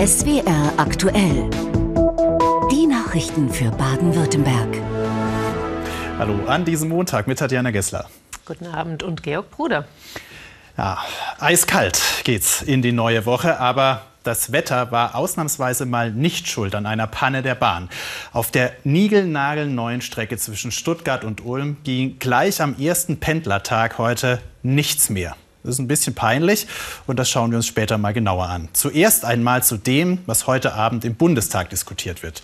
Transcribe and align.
SWR 0.00 0.72
aktuell. 0.78 1.50
Die 2.72 2.86
Nachrichten 2.86 3.50
für 3.50 3.70
Baden-Württemberg. 3.70 4.78
Hallo 6.18 6.46
an 6.46 6.64
diesem 6.64 6.88
Montag 6.88 7.26
mit 7.26 7.38
Tatjana 7.38 7.70
Gessler. 7.70 8.08
Guten 8.46 8.66
Abend 8.66 9.02
und 9.02 9.22
Georg 9.22 9.50
Bruder. 9.50 9.84
Ja, 10.78 10.96
eiskalt 11.38 12.00
geht's 12.24 12.62
in 12.62 12.80
die 12.80 12.92
neue 12.92 13.26
Woche, 13.26 13.60
aber 13.60 14.06
das 14.22 14.52
Wetter 14.52 14.90
war 14.90 15.16
ausnahmsweise 15.16 15.84
mal 15.84 16.10
nicht 16.10 16.48
schuld 16.48 16.74
an 16.74 16.86
einer 16.86 17.06
Panne 17.06 17.42
der 17.42 17.54
Bahn. 17.54 17.90
Auf 18.32 18.50
der 18.50 18.72
niegelnagelneuen 18.84 20.00
Strecke 20.00 20.38
zwischen 20.38 20.72
Stuttgart 20.72 21.24
und 21.24 21.44
Ulm 21.44 21.76
ging 21.84 22.18
gleich 22.18 22.62
am 22.62 22.74
ersten 22.78 23.20
Pendlertag 23.20 23.98
heute 23.98 24.40
nichts 24.62 25.10
mehr. 25.10 25.36
Das 25.62 25.74
ist 25.74 25.78
ein 25.78 25.88
bisschen 25.88 26.14
peinlich 26.14 26.66
und 27.06 27.18
das 27.18 27.28
schauen 27.28 27.50
wir 27.50 27.56
uns 27.56 27.66
später 27.66 27.98
mal 27.98 28.14
genauer 28.14 28.46
an. 28.46 28.68
Zuerst 28.72 29.26
einmal 29.26 29.62
zu 29.62 29.76
dem, 29.76 30.18
was 30.24 30.46
heute 30.46 30.72
Abend 30.72 31.04
im 31.04 31.16
Bundestag 31.16 31.68
diskutiert 31.68 32.22
wird. 32.22 32.42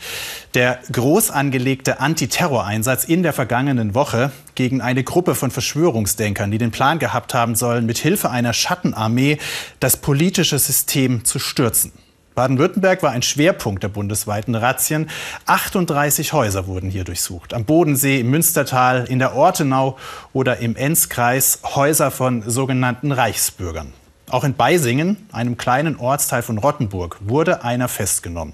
Der 0.53 0.81
groß 0.93 1.31
angelegte 1.31 1.99
Antiterroreinsatz 1.99 3.05
in 3.05 3.23
der 3.23 3.33
vergangenen 3.33 3.95
Woche 3.95 4.33
gegen 4.55 4.83
eine 4.83 5.03
Gruppe 5.03 5.35
von 5.35 5.51
Verschwörungsdenkern, 5.51 6.51
die 6.51 6.59
den 6.59 6.73
Plan 6.73 6.99
gehabt 6.99 7.33
haben 7.33 7.55
sollen, 7.55 7.87
mit 7.87 7.97
Hilfe 7.97 8.31
einer 8.31 8.53
Schattenarmee 8.53 9.39
das 9.81 9.97
politische 9.97 10.59
System 10.59 11.25
zu 11.25 11.39
stürzen. 11.39 11.93
Baden-Württemberg 12.37 13.03
war 13.03 13.13
ein 13.13 13.23
Schwerpunkt 13.23 13.83
der 13.83 13.89
bundesweiten 13.89 14.55
Razzien. 14.55 15.09
38 15.47 16.35
Häuser 16.35 16.67
wurden 16.67 16.91
hier 16.91 17.05
durchsucht. 17.05 17.55
Am 17.55 17.65
Bodensee, 17.65 18.21
im 18.21 18.31
Münstertal, 18.31 19.07
in 19.09 19.19
der 19.19 19.35
Ortenau 19.35 19.97
oder 20.35 20.59
im 20.59 20.77
Enzkreis 20.77 21.61
Häuser 21.65 22.11
von 22.11 22.43
sogenannten 22.49 23.11
Reichsbürgern. 23.11 23.95
Auch 24.29 24.45
in 24.45 24.55
Beisingen, 24.55 25.17
einem 25.33 25.57
kleinen 25.57 25.97
Ortsteil 25.97 26.43
von 26.43 26.59
Rottenburg, 26.59 27.17
wurde 27.21 27.65
einer 27.65 27.89
festgenommen. 27.89 28.53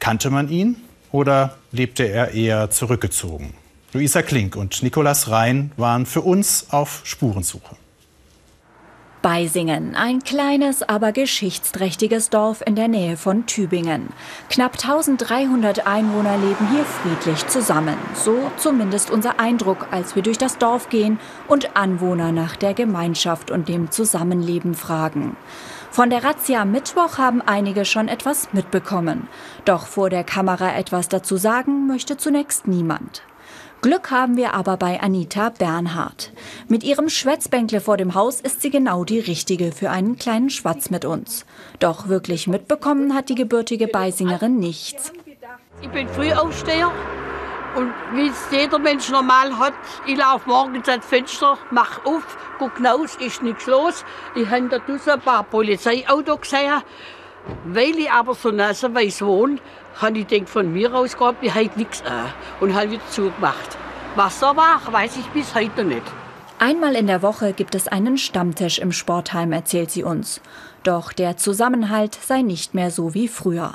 Kannte 0.00 0.28
man 0.28 0.50
ihn 0.50 0.76
oder 1.10 1.56
lebte 1.72 2.04
er 2.04 2.34
eher 2.34 2.70
zurückgezogen? 2.70 3.54
Luisa 3.94 4.20
Klink 4.20 4.54
und 4.54 4.82
Nikolas 4.82 5.30
Rhein 5.30 5.72
waren 5.78 6.04
für 6.04 6.20
uns 6.20 6.66
auf 6.70 7.00
Spurensuche. 7.04 7.74
Beisingen, 9.22 9.96
ein 9.96 10.20
kleines, 10.20 10.88
aber 10.88 11.10
geschichtsträchtiges 11.10 12.30
Dorf 12.30 12.62
in 12.64 12.76
der 12.76 12.86
Nähe 12.86 13.16
von 13.16 13.46
Tübingen. 13.46 14.10
Knapp 14.48 14.74
1300 14.74 15.86
Einwohner 15.88 16.38
leben 16.38 16.68
hier 16.70 16.84
friedlich 16.84 17.46
zusammen. 17.48 17.96
So 18.14 18.36
zumindest 18.56 19.10
unser 19.10 19.40
Eindruck, 19.40 19.88
als 19.90 20.14
wir 20.14 20.22
durch 20.22 20.38
das 20.38 20.58
Dorf 20.58 20.88
gehen 20.88 21.18
und 21.48 21.76
Anwohner 21.76 22.30
nach 22.30 22.54
der 22.54 22.74
Gemeinschaft 22.74 23.50
und 23.50 23.68
dem 23.68 23.90
Zusammenleben 23.90 24.74
fragen. 24.74 25.36
Von 25.90 26.10
der 26.10 26.22
Razzia 26.22 26.62
am 26.62 26.70
Mittwoch 26.70 27.18
haben 27.18 27.42
einige 27.42 27.84
schon 27.84 28.06
etwas 28.06 28.52
mitbekommen. 28.52 29.26
Doch 29.64 29.86
vor 29.86 30.10
der 30.10 30.22
Kamera 30.22 30.76
etwas 30.76 31.08
dazu 31.08 31.36
sagen 31.36 31.88
möchte 31.88 32.16
zunächst 32.16 32.68
niemand. 32.68 33.22
Glück 33.80 34.10
haben 34.10 34.36
wir 34.36 34.54
aber 34.54 34.76
bei 34.76 35.00
Anita 35.00 35.50
Bernhard. 35.50 36.32
Mit 36.66 36.82
ihrem 36.82 37.08
Schwätzbänkle 37.08 37.80
vor 37.80 37.96
dem 37.96 38.14
Haus 38.14 38.40
ist 38.40 38.60
sie 38.60 38.70
genau 38.70 39.04
die 39.04 39.20
richtige 39.20 39.70
für 39.70 39.90
einen 39.90 40.18
kleinen 40.18 40.50
Schwatz 40.50 40.90
mit 40.90 41.04
uns. 41.04 41.46
Doch 41.78 42.08
wirklich 42.08 42.48
mitbekommen 42.48 43.14
hat 43.14 43.28
die 43.28 43.36
gebürtige 43.36 43.86
Beisingerin 43.86 44.58
nichts. 44.58 45.12
Ich 45.80 45.88
bin 45.90 46.08
Frühaufsteher 46.08 46.90
und 47.76 47.92
wie 48.14 48.28
es 48.28 48.48
jeder 48.50 48.80
Mensch 48.80 49.10
normal 49.10 49.56
hat, 49.56 49.74
ich 50.06 50.16
laufe 50.16 50.48
morgens 50.48 50.88
ans 50.88 51.06
Fenster, 51.06 51.56
mach 51.70 52.04
auf, 52.04 52.36
guck 52.58 52.84
raus, 52.84 53.16
ist 53.20 53.42
nichts 53.42 53.66
los. 53.66 54.04
Ich 54.34 54.48
habe 54.50 54.68
da 54.68 54.80
ein 55.12 55.20
paar 55.20 55.44
Polizeiautos 55.44 56.40
gesehen. 56.40 56.82
Weil 57.64 57.96
ich 57.96 58.10
aber 58.10 58.34
so 58.34 58.50
nasenweiß 58.50 59.22
wohne, 59.22 59.58
habe 60.00 60.18
ich 60.18 60.26
denkt 60.26 60.48
von 60.48 60.72
mir 60.72 60.94
aus 60.94 61.16
gehabt, 61.16 61.38
ich 61.42 61.54
hätte 61.54 61.78
nichts 61.78 62.02
an 62.04 62.32
und 62.60 62.74
habe 62.74 62.92
wieder 62.92 63.08
zugemacht. 63.10 63.76
Was 64.14 64.40
da 64.40 64.56
war, 64.56 64.80
weiß 64.90 65.16
ich 65.16 65.26
bis 65.28 65.54
heute 65.54 65.84
nicht. 65.84 66.02
Einmal 66.60 66.96
in 66.96 67.06
der 67.06 67.22
Woche 67.22 67.52
gibt 67.52 67.76
es 67.76 67.86
einen 67.86 68.18
Stammtisch 68.18 68.80
im 68.80 68.90
Sportheim, 68.90 69.52
erzählt 69.52 69.92
sie 69.92 70.02
uns. 70.02 70.40
Doch 70.82 71.12
der 71.12 71.36
Zusammenhalt 71.36 72.18
sei 72.20 72.42
nicht 72.42 72.74
mehr 72.74 72.90
so 72.90 73.14
wie 73.14 73.28
früher. 73.28 73.74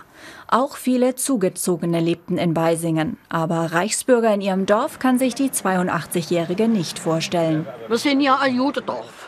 Auch 0.49 0.75
viele 0.75 1.15
Zugezogene 1.15 2.01
lebten 2.01 2.37
in 2.37 2.53
Beisingen. 2.53 3.17
Aber 3.29 3.71
Reichsbürger 3.71 4.33
in 4.33 4.41
ihrem 4.41 4.65
Dorf 4.65 4.99
kann 4.99 5.17
sich 5.17 5.33
die 5.33 5.49
82-Jährige 5.49 6.67
nicht 6.67 6.99
vorstellen. 6.99 7.65
Wir 7.87 7.97
sind 7.97 8.19
ja 8.19 8.37
ein 8.39 8.55
Judendorf. 8.55 9.22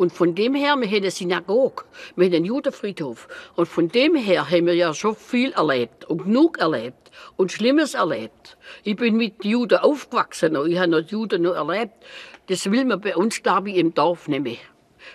Und 0.00 0.14
von 0.14 0.34
dem 0.34 0.54
her, 0.54 0.76
wir 0.76 0.88
haben 0.88 0.94
eine 0.94 1.10
Synagoge, 1.10 1.84
wir 2.16 2.24
haben 2.24 2.34
einen 2.34 2.46
Judenfriedhof. 2.46 3.28
Und 3.54 3.66
von 3.66 3.88
dem 3.88 4.14
her 4.14 4.48
haben 4.50 4.64
wir 4.64 4.74
ja 4.74 4.94
schon 4.94 5.14
viel 5.14 5.52
erlebt 5.52 6.06
und 6.06 6.24
genug 6.24 6.56
erlebt 6.56 7.10
und 7.36 7.52
Schlimmes 7.52 7.92
erlebt. 7.92 8.56
Ich 8.82 8.96
bin 8.96 9.18
mit 9.18 9.44
Juden 9.44 9.76
aufgewachsen 9.76 10.56
und 10.56 10.70
ich 10.70 10.78
habe 10.78 10.88
noch 10.88 11.06
Juden 11.06 11.42
noch 11.42 11.54
erlebt. 11.54 11.92
Das 12.46 12.70
will 12.70 12.86
man 12.86 13.02
bei 13.02 13.14
uns, 13.14 13.42
glaube 13.42 13.68
ich, 13.68 13.76
im 13.76 13.92
Dorf 13.92 14.26
nicht 14.26 14.42
mehr. 14.42 14.56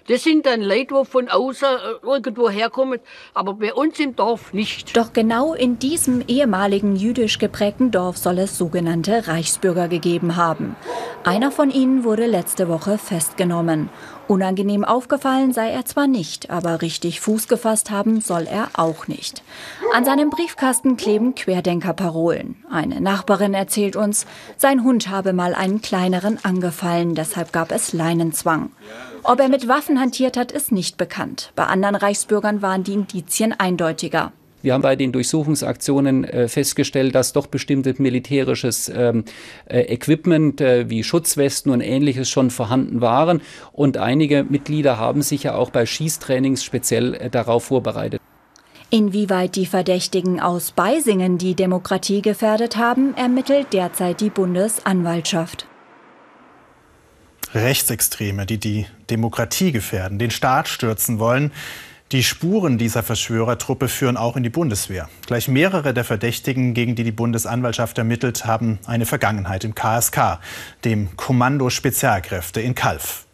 Das 0.08 0.24
sind 0.24 0.46
dann 0.46 0.62
Leute, 0.62 0.94
die 1.00 1.06
von 1.06 1.30
außen 1.30 1.68
äh, 1.68 2.06
irgendwo 2.06 2.50
herkommen, 2.50 3.00
aber 3.34 3.56
bei 3.56 3.74
uns 3.74 4.00
im 4.00 4.16
Dorf 4.16 4.54
nicht. 4.54 4.96
Doch 4.96 5.14
genau 5.14 5.54
in 5.54 5.80
diesem 5.80 6.24
ehemaligen 6.28 6.96
jüdisch 6.96 7.40
geprägten 7.40 7.92
Dorf 7.92 8.18
soll 8.18 8.40
es 8.40 8.58
sogenannte 8.58 9.28
Reichsbürger 9.28 9.88
gegeben 9.88 10.36
haben. 10.36 10.76
Einer 11.24 11.52
von 11.52 11.72
ihnen 11.72 12.04
wurde 12.04 12.28
letzte 12.28 12.68
Woche 12.68 12.98
festgenommen. 12.98 13.90
Unangenehm 14.28 14.84
aufgefallen 14.84 15.54
sei 15.54 15.70
er 15.70 15.86
zwar 15.86 16.08
nicht, 16.08 16.50
aber 16.50 16.82
richtig 16.82 17.20
Fuß 17.20 17.48
gefasst 17.48 17.92
haben 17.92 18.22
soll 18.22 18.48
er 18.48 18.70
auch 18.74 19.08
nicht. 19.08 19.44
An 19.94 20.04
seinem 20.04 20.32
Briefkasten 20.32 20.98
kleben 20.98 21.36
Querdenkerparolen. 21.36 22.56
Eine 22.70 23.02
Nachbarin 23.02 23.54
erzählt 23.54 23.96
uns, 23.96 24.26
sein 24.58 24.84
Hund 24.84 25.10
habe 25.10 25.34
mal 25.34 25.54
einen 25.54 25.82
kleineren 25.82 26.44
angefallen, 26.44 27.14
deshalb 27.14 27.54
gab 27.54 27.72
es 27.72 27.94
Leinenzwang. 27.94 28.72
Ob 29.24 29.40
er 29.40 29.50
mit 29.50 29.68
Waffen 29.68 30.00
hantiert 30.00 30.38
hat, 30.38 30.52
ist 30.52 30.72
nicht 30.72 30.98
bekannt. 30.98 31.52
Bei 31.56 31.66
anderen 31.66 31.96
Reichsbürgern 31.96 32.62
waren 32.62 32.84
die 32.84 32.94
Indizien 32.94 33.54
eindeutiger. 33.54 34.32
Wir 34.66 34.74
haben 34.74 34.82
bei 34.82 34.96
den 34.96 35.12
Durchsuchungsaktionen 35.12 36.24
äh, 36.24 36.48
festgestellt, 36.48 37.14
dass 37.14 37.34
doch 37.34 37.46
bestimmtes 37.46 38.00
militärisches 38.00 38.90
ähm, 38.90 39.24
äh, 39.68 39.82
Equipment 39.82 40.60
äh, 40.60 40.90
wie 40.90 41.04
Schutzwesten 41.04 41.72
und 41.72 41.82
ähnliches 41.82 42.32
schon 42.32 42.50
vorhanden 42.50 43.00
waren. 43.00 43.42
Und 43.74 43.98
einige 43.98 44.44
Mitglieder 44.44 44.98
haben 44.98 45.22
sich 45.22 45.44
ja 45.44 45.54
auch 45.54 45.70
bei 45.70 45.86
Schießtrainings 45.86 46.64
speziell 46.64 47.14
äh, 47.14 47.30
darauf 47.30 47.66
vorbereitet. 47.66 48.20
Inwieweit 48.90 49.56
die 49.56 49.68
Verdächtigen 49.68 50.40
aus 50.40 50.72
Beisingen 50.72 51.38
die 51.38 51.54
Demokratie 51.54 52.24
gefährdet 52.24 52.76
haben, 52.76 53.14
ermittelt 53.16 53.68
derzeit 53.72 54.20
die 54.20 54.32
Bundesanwaltschaft. 54.32 55.68
Rechtsextreme, 57.54 58.48
die 58.48 58.58
die 58.58 58.88
Demokratie 59.12 59.72
gefährden, 59.72 60.18
den 60.18 60.32
Staat 60.32 60.68
stürzen 60.68 61.20
wollen, 61.20 61.52
die 62.16 62.24
Spuren 62.24 62.78
dieser 62.78 63.04
Verschwörertruppe 63.04 63.90
führen 63.90 64.16
auch 64.16 64.38
in 64.38 64.44
die 64.44 64.50
Bundeswehr. 64.50 65.10
Gleich 65.28 65.50
mehrere 65.50 65.94
der 65.94 66.06
Verdächtigen, 66.06 66.74
gegen 66.74 66.96
die 66.96 67.04
die 67.04 67.12
Bundesanwaltschaft 67.12 67.98
ermittelt, 67.98 68.46
haben 68.46 68.80
eine 68.86 69.06
Vergangenheit 69.06 69.66
im 69.66 69.76
KSK, 69.76 70.40
dem 70.86 71.18
Kommando 71.18 71.70
Spezialkräfte 71.70 72.62
in 72.62 72.74
Kalf. 72.74 73.26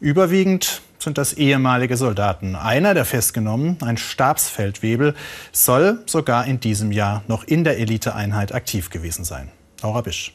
Überwiegend 0.00 0.82
sind 0.98 1.18
das 1.18 1.34
ehemalige 1.34 1.96
Soldaten. 1.96 2.56
Einer 2.56 2.94
der 2.94 3.04
Festgenommenen, 3.04 3.80
ein 3.80 3.96
Stabsfeldwebel, 3.96 5.14
soll 5.52 6.02
sogar 6.06 6.46
in 6.46 6.58
diesem 6.58 6.90
Jahr 6.90 7.22
noch 7.28 7.44
in 7.44 7.62
der 7.62 7.78
Eliteeinheit 7.78 8.52
aktiv 8.52 8.90
gewesen 8.90 9.22
sein. 9.22 9.52
Laura 9.82 10.00
Bisch. 10.00 10.34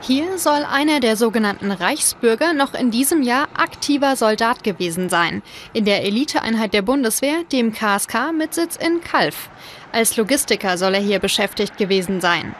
Hier 0.00 0.38
soll 0.38 0.64
einer 0.64 1.00
der 1.00 1.16
sogenannten 1.16 1.72
Reichsbürger 1.72 2.54
noch 2.54 2.72
in 2.72 2.90
diesem 2.92 3.22
Jahr 3.22 3.48
aktiver 3.56 4.14
Soldat 4.14 4.62
gewesen 4.62 5.08
sein. 5.08 5.42
In 5.72 5.84
der 5.84 6.04
Eliteeinheit 6.04 6.72
der 6.72 6.82
Bundeswehr, 6.82 7.42
dem 7.52 7.72
KSK 7.72 8.32
mit 8.32 8.54
Sitz 8.54 8.76
in 8.76 9.00
Kalf. 9.00 9.50
Als 9.90 10.16
Logistiker 10.16 10.78
soll 10.78 10.94
er 10.94 11.00
hier 11.00 11.18
beschäftigt 11.18 11.76
gewesen 11.76 12.20
sein. 12.20 12.54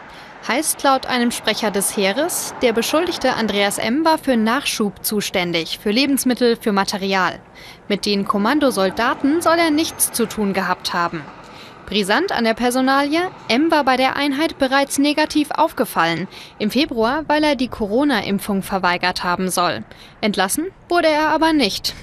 Heißt 0.46 0.82
laut 0.82 1.06
einem 1.06 1.30
Sprecher 1.30 1.70
des 1.70 1.96
Heeres, 1.96 2.54
der 2.60 2.72
Beschuldigte 2.72 3.34
Andreas 3.34 3.78
M. 3.78 4.04
war 4.04 4.18
für 4.18 4.36
Nachschub 4.36 5.04
zuständig, 5.04 5.78
für 5.78 5.90
Lebensmittel, 5.90 6.56
für 6.56 6.72
Material. 6.72 7.38
Mit 7.88 8.04
den 8.04 8.24
Kommandosoldaten 8.24 9.42
soll 9.42 9.58
er 9.58 9.70
nichts 9.70 10.10
zu 10.12 10.26
tun 10.26 10.54
gehabt 10.54 10.92
haben. 10.92 11.22
Brisant 11.88 12.32
an 12.32 12.44
der 12.44 12.52
Personalie, 12.52 13.30
M 13.48 13.70
war 13.70 13.82
bei 13.82 13.96
der 13.96 14.14
Einheit 14.14 14.58
bereits 14.58 14.98
negativ 14.98 15.50
aufgefallen. 15.50 16.28
Im 16.58 16.70
Februar, 16.70 17.24
weil 17.28 17.42
er 17.42 17.56
die 17.56 17.68
Corona-Impfung 17.68 18.62
verweigert 18.62 19.24
haben 19.24 19.48
soll. 19.48 19.84
Entlassen 20.20 20.66
wurde 20.90 21.08
er 21.08 21.30
aber 21.30 21.54
nicht. 21.54 21.94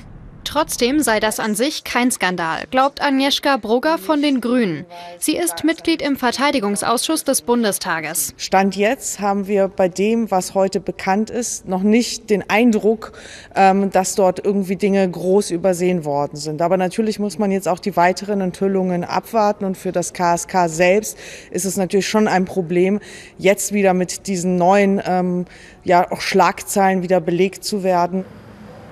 Trotzdem 0.45 1.01
sei 1.01 1.19
das 1.19 1.39
an 1.39 1.55
sich 1.55 1.83
kein 1.83 2.11
Skandal, 2.11 2.63
glaubt 2.71 3.01
Agnieszka 3.01 3.57
Brugger 3.57 3.97
von 3.97 4.21
den 4.21 4.39
Grünen. 4.39 4.85
Sie 5.19 5.35
ist 5.35 5.63
Mitglied 5.63 6.01
im 6.01 6.15
Verteidigungsausschuss 6.15 7.23
des 7.23 7.41
Bundestages. 7.41 8.33
Stand 8.37 8.75
jetzt 8.75 9.19
haben 9.19 9.47
wir 9.47 9.67
bei 9.67 9.89
dem, 9.89 10.31
was 10.31 10.53
heute 10.53 10.79
bekannt 10.79 11.29
ist, 11.29 11.67
noch 11.67 11.81
nicht 11.81 12.29
den 12.29 12.47
Eindruck, 12.49 13.11
ähm, 13.55 13.89
dass 13.89 14.15
dort 14.15 14.45
irgendwie 14.45 14.75
Dinge 14.75 15.09
groß 15.09 15.51
übersehen 15.51 16.05
worden 16.05 16.37
sind. 16.37 16.61
Aber 16.61 16.77
natürlich 16.77 17.19
muss 17.19 17.39
man 17.39 17.51
jetzt 17.51 17.67
auch 17.67 17.79
die 17.79 17.97
weiteren 17.97 18.39
Enthüllungen 18.39 19.03
abwarten. 19.03 19.65
Und 19.65 19.77
für 19.77 19.91
das 19.91 20.13
KSK 20.13 20.67
selbst 20.67 21.17
ist 21.51 21.65
es 21.65 21.75
natürlich 21.75 22.07
schon 22.07 22.27
ein 22.27 22.45
Problem, 22.45 22.99
jetzt 23.39 23.73
wieder 23.73 23.93
mit 23.93 24.27
diesen 24.27 24.57
neuen 24.57 25.01
ähm, 25.05 25.45
ja, 25.83 26.09
auch 26.11 26.21
Schlagzeilen 26.21 27.01
wieder 27.01 27.19
belegt 27.19 27.63
zu 27.63 27.83
werden. 27.83 28.25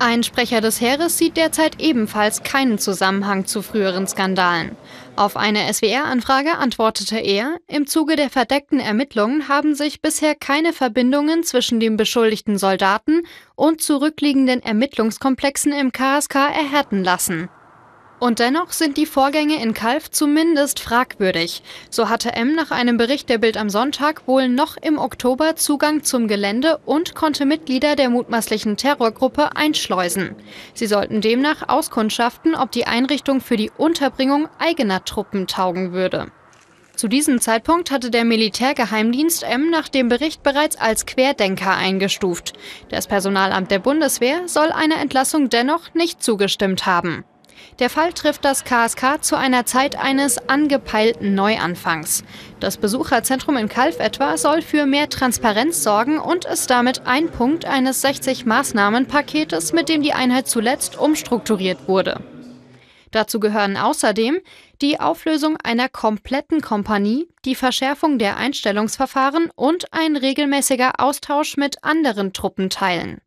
Ein 0.05 0.21
Sprecher 0.23 0.59
des 0.59 0.81
Heeres 0.81 1.17
sieht 1.17 1.38
derzeit 1.38 1.79
ebenfalls 1.79 2.44
keinen 2.44 2.77
Zusammenhang 2.77 3.45
zu 3.45 3.61
früheren 3.61 4.05
Skandalen. 4.05 4.75
Auf 5.15 5.38
eine 5.38 5.73
SWR-Anfrage 5.73 6.57
antwortete 6.57 7.19
er, 7.19 7.55
im 7.67 7.88
Zuge 7.88 8.17
der 8.17 8.29
verdeckten 8.29 8.81
Ermittlungen 8.81 9.47
haben 9.47 9.75
sich 9.75 10.01
bisher 10.01 10.35
keine 10.35 10.73
Verbindungen 10.73 11.44
zwischen 11.44 11.79
dem 11.79 11.95
beschuldigten 11.95 12.57
Soldaten 12.57 13.21
und 13.55 13.81
zurückliegenden 13.81 14.61
Ermittlungskomplexen 14.61 15.71
im 15.71 15.94
KSK 15.94 16.35
erhärten 16.35 17.01
lassen. 17.05 17.47
Und 18.24 18.40
dennoch 18.40 18.72
sind 18.72 18.96
die 18.96 19.06
Vorgänge 19.06 19.62
in 19.62 19.74
Kalf 19.74 20.10
zumindest 20.10 20.80
fragwürdig. 20.80 21.62
So 21.90 22.08
hatte 22.08 22.31
M 22.31 22.56
nach 22.56 22.72
einem 22.72 22.96
Bericht 22.96 23.28
der 23.28 23.38
Bild 23.38 23.58
am 23.58 23.70
Sonntag 23.70 24.30
wohl 24.30 24.48
noch 24.48 24.78
im 24.78 24.98
Oktober 24.98 25.58
Zugang 25.58 26.04
zum 26.04 26.30
Gelände 26.30 26.80
und 26.86 27.16
konnte 27.16 27.46
Mitglieder 27.46 27.98
der 27.98 28.10
mutmaßlichen 28.10 28.78
Terrorgruppe 28.78 29.58
einschleusen. 29.58 30.38
Sie 30.74 30.88
sollten 30.88 31.20
demnach 31.20 31.68
auskundschaften, 31.68 32.56
ob 32.56 32.72
die 32.72 32.88
Einrichtung 32.88 33.42
für 33.42 33.58
die 33.58 33.72
Unterbringung 33.75 34.48
eigener 34.58 35.04
Truppen 35.04 35.46
taugen 35.46 35.92
würde. 35.92 36.31
Zu 36.96 37.10
diesem 37.10 37.42
Zeitpunkt 37.42 37.92
hatte 37.92 38.10
der 38.10 38.24
Militärgeheimdienst 38.24 39.44
M 39.44 39.70
nach 39.70 39.90
dem 39.90 40.08
Bericht 40.08 40.44
bereits 40.44 40.78
als 40.78 41.06
Querdenker 41.06 41.75
eingestuft. 41.75 42.54
Das 42.88 43.06
Personalamt 43.06 43.70
der 43.70 43.80
Bundeswehr 43.80 44.48
soll 44.48 44.72
einer 44.72 45.02
Entlassung 45.02 45.50
dennoch 45.50 45.94
nicht 45.94 46.24
zugestimmt 46.24 46.86
haben. 46.86 47.25
Der 47.80 47.89
Fall 47.89 48.13
trifft 48.13 48.45
das 48.45 48.63
KSK 48.63 49.24
zu 49.24 49.36
einer 49.36 49.65
Zeit 49.65 50.00
eines 50.00 50.38
angepeilten 50.50 51.33
Neuanfangs. 51.33 52.24
Das 52.60 52.77
Besucherzentrum 52.77 53.57
in 53.57 53.68
Kalf 53.68 54.00
etwa 54.00 54.38
soll 54.38 54.62
für 54.62 54.86
mehr 54.86 55.10
Transparenz 55.10 55.83
sorgen 55.83 56.19
und 56.19 56.45
ist 56.45 56.69
damit 56.69 57.06
ein 57.06 57.30
Punkt 57.30 57.65
eines 57.65 58.04
60-Maßnahmenpaketes, 58.04 59.74
mit 59.74 59.89
dem 59.89 60.01
die 60.04 60.13
Einheit 60.13 60.48
zuletzt 60.48 60.98
umstrukturiert 60.98 61.88
wurde. 61.88 62.21
Dazu 63.13 63.39
gehören 63.39 63.77
außerdem 63.77 64.39
die 64.81 65.00
Auflösung 65.00 65.57
einer 65.63 65.88
kompletten 65.88 66.62
Kompanie, 66.62 67.27
die 67.45 67.56
Verschärfung 67.56 68.18
der 68.18 68.38
Einstellungsverfahren 68.38 69.51
und 69.56 69.94
ein 69.94 70.18
regelmäßiger 70.18 71.00
Austausch 71.00 71.56
mit 71.56 71.83
anderen 71.83 72.33
Truppenteilen. 72.33 73.21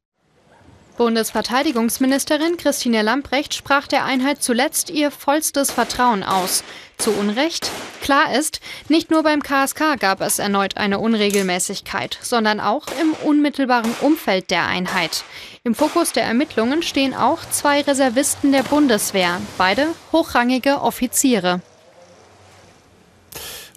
Bundesverteidigungsministerin 0.96 2.56
Christine 2.56 3.02
Lamprecht 3.02 3.54
sprach 3.54 3.86
der 3.86 4.04
Einheit 4.04 4.42
zuletzt 4.42 4.90
ihr 4.90 5.10
vollstes 5.10 5.70
Vertrauen 5.70 6.22
aus. 6.22 6.64
Zu 6.98 7.12
Unrecht? 7.12 7.70
Klar 8.00 8.34
ist, 8.34 8.60
nicht 8.88 9.10
nur 9.10 9.22
beim 9.22 9.42
KSK 9.42 9.98
gab 9.98 10.20
es 10.20 10.38
erneut 10.38 10.76
eine 10.76 10.98
Unregelmäßigkeit, 10.98 12.18
sondern 12.22 12.60
auch 12.60 12.86
im 13.00 13.12
unmittelbaren 13.28 13.94
Umfeld 14.00 14.50
der 14.50 14.66
Einheit. 14.66 15.24
Im 15.64 15.74
Fokus 15.74 16.12
der 16.12 16.24
Ermittlungen 16.24 16.82
stehen 16.82 17.14
auch 17.14 17.40
zwei 17.50 17.82
Reservisten 17.82 18.52
der 18.52 18.62
Bundeswehr, 18.62 19.40
beide 19.58 19.88
hochrangige 20.12 20.80
Offiziere. 20.80 21.60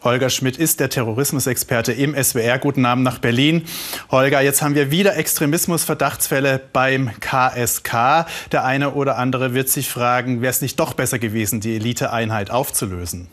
Holger 0.01 0.29
Schmidt 0.29 0.57
ist 0.57 0.79
der 0.79 0.89
Terrorismusexperte 0.89 1.91
im 1.91 2.15
SWR. 2.15 2.57
Guten 2.57 2.85
Abend 2.85 3.03
nach 3.03 3.19
Berlin. 3.19 3.65
Holger, 4.11 4.41
jetzt 4.41 4.61
haben 4.61 4.75
wir 4.75 4.91
wieder 4.91 5.17
Extremismus-Verdachtsfälle 5.17 6.61
beim 6.71 7.11
KSK. 7.19 8.25
Der 8.51 8.63
eine 8.63 8.91
oder 8.91 9.17
andere 9.17 9.53
wird 9.53 9.67
sich 9.67 9.89
fragen, 9.89 10.41
wäre 10.41 10.51
es 10.51 10.61
nicht 10.61 10.79
doch 10.79 10.93
besser 10.93 11.19
gewesen, 11.19 11.59
die 11.59 11.75
Eliteeinheit 11.75 12.49
aufzulösen? 12.49 13.27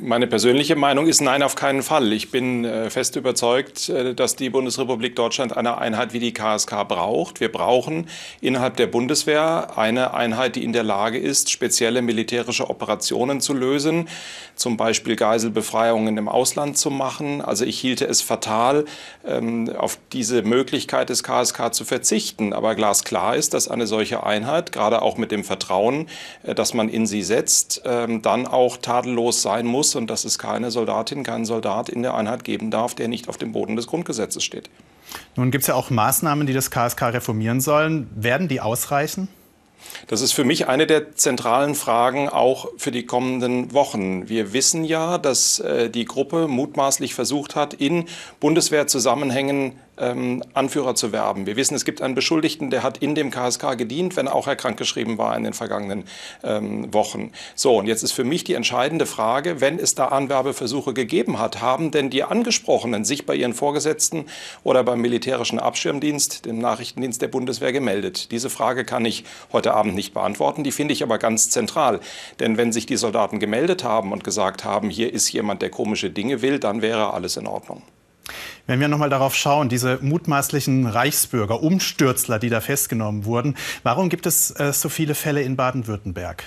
Meine 0.00 0.28
persönliche 0.28 0.76
Meinung 0.76 1.08
ist 1.08 1.20
nein, 1.20 1.42
auf 1.42 1.56
keinen 1.56 1.82
Fall. 1.82 2.12
Ich 2.12 2.30
bin 2.30 2.64
äh, 2.64 2.88
fest 2.88 3.16
überzeugt, 3.16 3.88
äh, 3.88 4.14
dass 4.14 4.36
die 4.36 4.48
Bundesrepublik 4.48 5.16
Deutschland 5.16 5.56
eine 5.56 5.78
Einheit 5.78 6.12
wie 6.12 6.20
die 6.20 6.32
KSK 6.32 6.86
braucht. 6.86 7.40
Wir 7.40 7.50
brauchen 7.50 8.08
innerhalb 8.40 8.76
der 8.76 8.86
Bundeswehr 8.86 9.76
eine 9.76 10.14
Einheit, 10.14 10.54
die 10.54 10.62
in 10.62 10.72
der 10.72 10.84
Lage 10.84 11.18
ist, 11.18 11.50
spezielle 11.50 12.00
militärische 12.00 12.70
Operationen 12.70 13.40
zu 13.40 13.54
lösen, 13.54 14.08
zum 14.54 14.76
Beispiel 14.76 15.16
Geiselbefreiungen 15.16 16.16
im 16.16 16.28
Ausland 16.28 16.78
zu 16.78 16.90
machen. 16.90 17.40
Also 17.40 17.64
ich 17.64 17.80
hielte 17.80 18.06
es 18.06 18.22
fatal, 18.22 18.84
ähm, 19.26 19.68
auf 19.76 19.98
diese 20.12 20.42
Möglichkeit 20.42 21.08
des 21.08 21.24
KSK 21.24 21.74
zu 21.74 21.84
verzichten. 21.84 22.52
Aber 22.52 22.76
glasklar 22.76 23.34
ist, 23.34 23.52
dass 23.52 23.66
eine 23.66 23.88
solche 23.88 24.22
Einheit, 24.22 24.70
gerade 24.70 25.02
auch 25.02 25.16
mit 25.16 25.32
dem 25.32 25.42
Vertrauen, 25.42 26.06
äh, 26.44 26.54
dass 26.54 26.72
man 26.72 26.88
in 26.88 27.04
sie 27.04 27.24
setzt, 27.24 27.82
ähm, 27.84 28.22
dann 28.22 28.46
auch 28.46 28.76
tadellos 28.76 29.42
sein 29.42 29.66
muss 29.66 29.87
muss 29.88 29.94
und 29.94 30.08
dass 30.08 30.24
es 30.24 30.38
keine 30.38 30.70
Soldatin, 30.70 31.22
keinen 31.22 31.44
Soldat 31.44 31.88
in 31.88 32.02
der 32.02 32.14
Einheit 32.14 32.44
geben 32.44 32.70
darf, 32.70 32.94
der 32.94 33.08
nicht 33.08 33.28
auf 33.28 33.38
dem 33.38 33.52
Boden 33.52 33.76
des 33.76 33.86
Grundgesetzes 33.86 34.44
steht. 34.44 34.68
Nun 35.36 35.50
gibt 35.50 35.62
es 35.62 35.68
ja 35.68 35.74
auch 35.74 35.90
Maßnahmen, 35.90 36.46
die 36.46 36.52
das 36.52 36.70
KSK 36.70 37.02
reformieren 37.14 37.60
sollen. 37.60 38.08
Werden 38.14 38.48
die 38.48 38.60
ausreichen? 38.60 39.28
Das 40.08 40.20
ist 40.20 40.32
für 40.32 40.44
mich 40.44 40.68
eine 40.68 40.86
der 40.86 41.14
zentralen 41.14 41.74
Fragen 41.74 42.28
auch 42.28 42.68
für 42.76 42.90
die 42.90 43.06
kommenden 43.06 43.72
Wochen. 43.72 44.28
Wir 44.28 44.52
wissen 44.52 44.84
ja, 44.84 45.16
dass 45.16 45.60
äh, 45.60 45.88
die 45.88 46.04
Gruppe 46.04 46.48
mutmaßlich 46.48 47.14
versucht 47.14 47.56
hat, 47.56 47.74
in 47.74 48.04
Bundeswehrzusammenhängen 48.40 49.78
ähm, 50.00 50.42
Anführer 50.54 50.94
zu 50.94 51.12
werben. 51.12 51.46
Wir 51.46 51.56
wissen, 51.56 51.74
es 51.74 51.84
gibt 51.84 52.02
einen 52.02 52.14
Beschuldigten, 52.14 52.70
der 52.70 52.82
hat 52.82 52.98
in 52.98 53.14
dem 53.14 53.30
KSK 53.30 53.76
gedient, 53.76 54.16
wenn 54.16 54.28
auch 54.28 54.46
er 54.46 54.56
krankgeschrieben 54.56 55.18
war 55.18 55.36
in 55.36 55.44
den 55.44 55.52
vergangenen 55.52 56.04
ähm, 56.42 56.92
Wochen. 56.92 57.32
So, 57.54 57.76
und 57.76 57.86
jetzt 57.86 58.02
ist 58.02 58.12
für 58.12 58.24
mich 58.24 58.44
die 58.44 58.54
entscheidende 58.54 59.06
Frage, 59.06 59.60
wenn 59.60 59.78
es 59.78 59.94
da 59.94 60.06
Anwerbeversuche 60.06 60.94
gegeben 60.94 61.38
hat, 61.38 61.60
haben 61.60 61.90
denn 61.90 62.10
die 62.10 62.24
Angesprochenen 62.24 63.04
sich 63.04 63.26
bei 63.26 63.34
ihren 63.34 63.54
Vorgesetzten 63.54 64.26
oder 64.64 64.84
beim 64.84 65.00
militärischen 65.00 65.58
Abschirmdienst, 65.58 66.46
dem 66.46 66.58
Nachrichtendienst 66.58 67.20
der 67.22 67.28
Bundeswehr 67.28 67.72
gemeldet? 67.72 68.30
Diese 68.30 68.50
Frage 68.50 68.84
kann 68.84 69.04
ich 69.04 69.24
heute 69.52 69.74
Abend 69.74 69.94
nicht 69.94 70.14
beantworten, 70.14 70.64
die 70.64 70.72
finde 70.72 70.92
ich 70.92 71.02
aber 71.02 71.18
ganz 71.18 71.50
zentral. 71.50 72.00
Denn 72.40 72.56
wenn 72.56 72.72
sich 72.72 72.86
die 72.86 72.96
Soldaten 72.96 73.38
gemeldet 73.40 73.84
haben 73.84 74.12
und 74.12 74.24
gesagt 74.24 74.64
haben, 74.64 74.90
hier 74.90 75.12
ist 75.12 75.30
jemand, 75.32 75.62
der 75.62 75.70
komische 75.70 76.10
Dinge 76.10 76.42
will, 76.42 76.58
dann 76.58 76.82
wäre 76.82 77.12
alles 77.12 77.36
in 77.36 77.46
Ordnung. 77.46 77.82
Wenn 78.66 78.80
wir 78.80 78.88
noch 78.88 78.98
mal 78.98 79.10
darauf 79.10 79.34
schauen, 79.34 79.68
diese 79.68 79.98
mutmaßlichen 80.02 80.86
Reichsbürger, 80.86 81.62
Umstürzler, 81.62 82.38
die 82.38 82.50
da 82.50 82.60
festgenommen 82.60 83.24
wurden, 83.24 83.56
warum 83.82 84.08
gibt 84.08 84.26
es 84.26 84.50
äh, 84.58 84.72
so 84.72 84.88
viele 84.88 85.14
Fälle 85.14 85.42
in 85.42 85.56
Baden-Württemberg? 85.56 86.44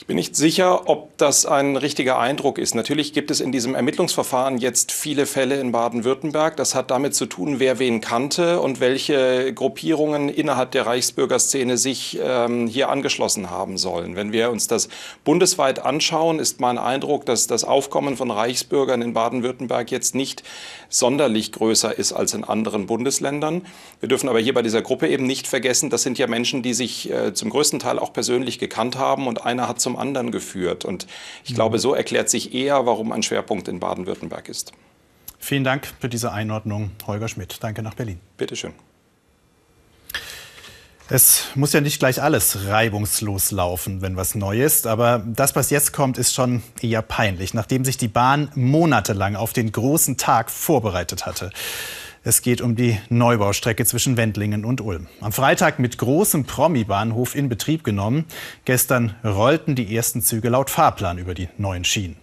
Ich 0.00 0.06
bin 0.06 0.16
nicht 0.16 0.34
sicher, 0.34 0.88
ob 0.88 1.18
das 1.18 1.44
ein 1.44 1.76
richtiger 1.76 2.18
Eindruck 2.18 2.56
ist. 2.56 2.74
Natürlich 2.74 3.12
gibt 3.12 3.30
es 3.30 3.38
in 3.38 3.52
diesem 3.52 3.74
Ermittlungsverfahren 3.74 4.56
jetzt 4.56 4.92
viele 4.92 5.26
Fälle 5.26 5.60
in 5.60 5.72
Baden-Württemberg. 5.72 6.56
Das 6.56 6.74
hat 6.74 6.90
damit 6.90 7.14
zu 7.14 7.26
tun, 7.26 7.60
wer 7.60 7.78
wen 7.78 8.00
kannte 8.00 8.62
und 8.62 8.80
welche 8.80 9.52
Gruppierungen 9.52 10.30
innerhalb 10.30 10.70
der 10.70 10.86
Reichsbürgerszene 10.86 11.76
sich 11.76 12.18
ähm, 12.24 12.66
hier 12.66 12.88
angeschlossen 12.88 13.50
haben 13.50 13.76
sollen. 13.76 14.16
Wenn 14.16 14.32
wir 14.32 14.50
uns 14.50 14.68
das 14.68 14.88
bundesweit 15.22 15.84
anschauen, 15.84 16.38
ist 16.38 16.60
mein 16.60 16.78
Eindruck, 16.78 17.26
dass 17.26 17.46
das 17.46 17.64
Aufkommen 17.64 18.16
von 18.16 18.30
Reichsbürgern 18.30 19.02
in 19.02 19.12
Baden-Württemberg 19.12 19.90
jetzt 19.90 20.14
nicht 20.14 20.42
sonderlich 20.88 21.52
größer 21.52 21.96
ist 21.96 22.12
als 22.12 22.32
in 22.32 22.42
anderen 22.42 22.86
Bundesländern. 22.86 23.66
Wir 24.00 24.08
dürfen 24.08 24.30
aber 24.30 24.40
hier 24.40 24.54
bei 24.54 24.62
dieser 24.62 24.80
Gruppe 24.80 25.08
eben 25.08 25.26
nicht 25.26 25.46
vergessen, 25.46 25.90
das 25.90 26.02
sind 26.02 26.18
ja 26.18 26.26
Menschen, 26.26 26.62
die 26.62 26.72
sich 26.72 27.10
äh, 27.10 27.34
zum 27.34 27.50
größten 27.50 27.78
Teil 27.78 27.98
auch 27.98 28.14
persönlich 28.14 28.58
gekannt 28.58 28.96
haben 28.96 29.26
und 29.26 29.44
einer 29.44 29.68
hat 29.68 29.80
zum 29.80 29.89
zum 29.90 29.96
anderen 29.98 30.30
geführt. 30.30 30.84
Und 30.84 31.06
ich 31.44 31.54
glaube, 31.54 31.78
so 31.78 31.94
erklärt 31.94 32.30
sich 32.30 32.54
eher, 32.54 32.86
warum 32.86 33.12
ein 33.12 33.22
Schwerpunkt 33.22 33.68
in 33.68 33.80
Baden-Württemberg 33.80 34.48
ist. 34.48 34.72
Vielen 35.38 35.64
Dank 35.64 35.88
für 35.98 36.08
diese 36.08 36.32
Einordnung, 36.32 36.90
Holger 37.06 37.28
Schmidt. 37.28 37.56
Danke 37.60 37.82
nach 37.82 37.94
Berlin. 37.94 38.20
Bitte 38.36 38.56
schön. 38.56 38.72
Es 41.12 41.46
muss 41.56 41.72
ja 41.72 41.80
nicht 41.80 41.98
gleich 41.98 42.22
alles 42.22 42.66
reibungslos 42.66 43.50
laufen, 43.50 44.00
wenn 44.00 44.14
was 44.14 44.36
neu 44.36 44.62
ist. 44.62 44.86
Aber 44.86 45.24
das, 45.26 45.56
was 45.56 45.70
jetzt 45.70 45.92
kommt, 45.92 46.18
ist 46.18 46.34
schon 46.34 46.62
eher 46.80 47.02
peinlich, 47.02 47.52
nachdem 47.52 47.84
sich 47.84 47.96
die 47.96 48.06
Bahn 48.06 48.52
monatelang 48.54 49.34
auf 49.34 49.52
den 49.52 49.72
großen 49.72 50.18
Tag 50.18 50.50
vorbereitet 50.50 51.26
hatte. 51.26 51.50
Es 52.22 52.42
geht 52.42 52.60
um 52.60 52.76
die 52.76 52.98
Neubaustrecke 53.08 53.86
zwischen 53.86 54.18
Wendlingen 54.18 54.66
und 54.66 54.82
Ulm. 54.82 55.06
Am 55.22 55.32
Freitag 55.32 55.78
mit 55.78 55.96
großem 55.96 56.44
Promi-Bahnhof 56.44 57.34
in 57.34 57.48
Betrieb 57.48 57.82
genommen. 57.82 58.26
Gestern 58.66 59.14
rollten 59.24 59.74
die 59.74 59.96
ersten 59.96 60.20
Züge 60.20 60.50
laut 60.50 60.68
Fahrplan 60.68 61.16
über 61.16 61.32
die 61.32 61.48
neuen 61.56 61.84
Schienen. 61.84 62.18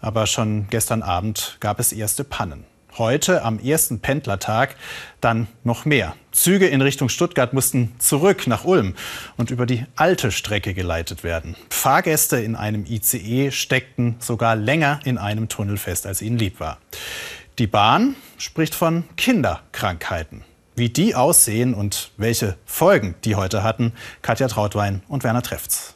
Aber 0.00 0.28
schon 0.28 0.68
gestern 0.70 1.02
Abend 1.02 1.56
gab 1.58 1.80
es 1.80 1.92
erste 1.92 2.22
Pannen. 2.22 2.64
Heute 2.98 3.42
am 3.42 3.58
ersten 3.58 3.98
Pendlertag 3.98 4.76
dann 5.20 5.48
noch 5.64 5.86
mehr. 5.86 6.14
Züge 6.30 6.68
in 6.68 6.80
Richtung 6.80 7.08
Stuttgart 7.08 7.52
mussten 7.52 7.94
zurück 7.98 8.46
nach 8.46 8.64
Ulm 8.64 8.94
und 9.36 9.50
über 9.50 9.66
die 9.66 9.86
alte 9.96 10.30
Strecke 10.30 10.72
geleitet 10.72 11.24
werden. 11.24 11.56
Fahrgäste 11.70 12.36
in 12.36 12.54
einem 12.54 12.84
ICE 12.86 13.50
steckten 13.50 14.16
sogar 14.20 14.54
länger 14.54 15.00
in 15.04 15.18
einem 15.18 15.48
Tunnel 15.48 15.78
fest, 15.78 16.06
als 16.06 16.22
ihnen 16.22 16.38
lieb 16.38 16.60
war. 16.60 16.78
Die 17.62 17.68
Bahn 17.68 18.16
spricht 18.38 18.74
von 18.74 19.04
Kinderkrankheiten. 19.16 20.42
Wie 20.74 20.88
die 20.88 21.14
aussehen 21.14 21.74
und 21.74 22.10
welche 22.16 22.56
Folgen 22.64 23.14
die 23.24 23.36
heute 23.36 23.62
hatten, 23.62 23.92
Katja 24.20 24.48
Trautwein 24.48 25.00
und 25.06 25.22
Werner 25.22 25.42
Treffts. 25.42 25.94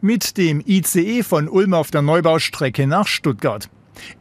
Mit 0.00 0.36
dem 0.36 0.60
ICE 0.66 1.22
von 1.22 1.48
Ulm 1.48 1.72
auf 1.72 1.92
der 1.92 2.02
Neubaustrecke 2.02 2.88
nach 2.88 3.06
Stuttgart. 3.06 3.70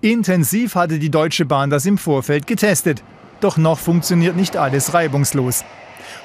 Intensiv 0.01 0.75
hatte 0.75 1.00
die 1.00 1.10
Deutsche 1.10 1.46
Bahn 1.46 1.72
das 1.72 1.88
im 1.88 1.98
Vorfeld 1.98 2.46
getestet. 2.46 3.03
Doch 3.41 3.58
noch 3.58 3.79
funktioniert 3.79 4.36
nicht 4.36 4.55
alles 4.55 4.93
reibungslos. 4.93 5.65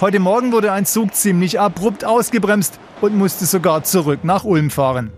Heute 0.03 0.19
Morgen 0.19 0.53
wurde 0.53 0.71
ein 0.71 0.85
Zug 0.85 1.15
ziemlich 1.15 1.59
abrupt 1.59 2.05
ausgebremst 2.05 2.79
und 3.01 3.17
musste 3.17 3.47
sogar 3.47 3.85
zurück 3.85 4.23
nach 4.23 4.45
Ulm 4.45 4.69
fahren. 4.69 5.11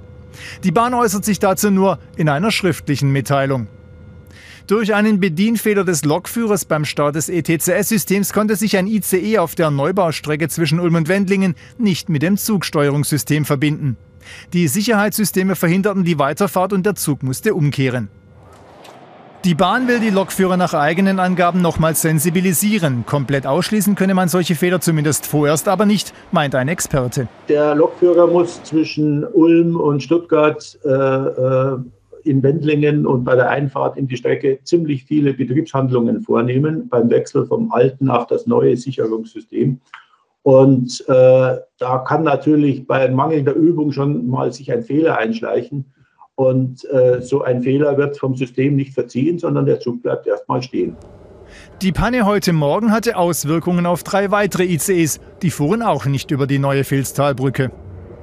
Die 0.63 0.71
Bahn 0.71 0.95
äußert 0.95 1.25
sich 1.25 1.41
dazu 1.41 1.73
nur 1.73 1.99
in 2.17 2.29
einer 2.29 2.53
schriftlichen 2.53 3.11
Mitteilung. 3.11 3.67
Durch 4.71 4.95
einen 4.95 5.19
Bedienfehler 5.19 5.83
des 5.83 6.05
Lokführers 6.05 6.65
beim 6.65 6.85
Start 6.85 7.17
des 7.17 7.29
ETCS-Systems 7.29 8.33
konnte 8.33 8.55
sich 8.55 8.77
ein 8.77 8.87
ICE 8.87 9.39
auf 9.39 9.57
der 9.57 9.73
Neubaustrecke 9.73 10.49
zwischen 10.49 10.79
Ulm 10.79 10.95
und 10.95 11.09
Wendlingen 11.09 11.57
nicht 11.77 12.09
mit 12.09 12.23
dem 12.23 12.37
Zugsteuerungssystem 12.37 13.45
verbinden. 13.45 13.97
Die 14.53 14.69
Sicherheitssysteme 14.69 15.57
verhinderten 15.57 16.05
die 16.05 16.21
Weiterfahrt 16.21 16.73
und 16.73 16.87
der 16.87 16.95
Zug 16.95 17.25
musste 17.25 17.57
umkehren. 17.57 18.11
Die 19.45 19.57
Bahn 19.57 19.89
will 19.89 19.99
die 19.99 20.11
Lokführer 20.11 20.57
nach 20.57 20.75
eigenen 20.75 21.19
Angaben 21.19 21.61
nochmals 21.63 22.03
sensibilisieren. 22.03 23.05
Komplett 23.07 23.49
ausschließen 23.49 23.97
könne 23.97 24.15
man 24.15 24.29
solche 24.29 24.55
Fehler 24.55 24.81
zumindest 24.81 25.27
vorerst 25.27 25.67
aber 25.67 25.85
nicht, 25.85 26.15
meint 26.31 26.55
ein 26.55 26.69
Experte. 26.69 27.27
Der 27.49 27.75
Lokführer 27.75 28.29
muss 28.29 28.63
zwischen 28.63 29.25
Ulm 29.25 29.75
und 29.75 30.01
Stuttgart 30.01 30.79
äh, 30.85 30.91
äh, 30.91 31.79
in 32.25 32.43
Wendlingen 32.43 33.07
und 33.07 33.25
bei 33.25 33.35
der 33.35 33.51
Einfahrt 33.51 33.97
in 33.97 34.07
die 34.07 34.17
Strecke 34.17 34.61
ziemlich 34.65 35.05
viele 35.05 35.35
Betriebshandlungen 35.35 36.23
vornehmen 36.23 36.89
beim 36.89 37.11
Wechsel 37.11 37.47
vom 37.47 37.73
alten 37.73 38.11
auf 38.11 38.27
das 38.27 38.47
neue 38.47 38.77
Sicherungssystem. 38.77 39.81
Und 40.43 41.05
äh, 41.09 41.57
da 41.79 41.99
kann 42.07 42.23
natürlich 42.23 42.87
bei 42.87 43.09
mangelnder 43.11 43.55
Übung 43.55 43.93
schon 43.93 44.29
mal 44.29 44.53
sich 44.53 44.73
ein 44.73 44.83
Fehler 44.83 45.19
einschleichen. 45.19 45.93
Und 46.35 46.85
äh, 46.91 47.21
so 47.21 47.43
ein 47.43 47.63
Fehler 47.63 47.99
wird 47.99 48.19
vom 48.19 48.35
System 48.35 48.77
nicht 48.77 48.95
verziehen, 48.95 49.39
sondern 49.39 49.67
der 49.67 49.81
Zug 49.81 50.03
bleibt 50.03 50.27
erstmal 50.27 50.63
stehen. 50.63 50.97
Die 51.83 51.93
Panne 51.93 52.25
heute 52.25 52.53
Morgen 52.53 52.93
hatte 52.93 53.17
Auswirkungen 53.17 53.85
auf 53.85 54.05
drei 54.05 54.31
weitere 54.31 54.65
ICEs. 54.65 55.21
Die 55.43 55.51
fuhren 55.51 55.83
auch 55.83 56.07
nicht 56.07 56.31
über 56.31 56.47
die 56.47 56.59
neue 56.59 56.85
Filztalbrücke. 56.85 57.71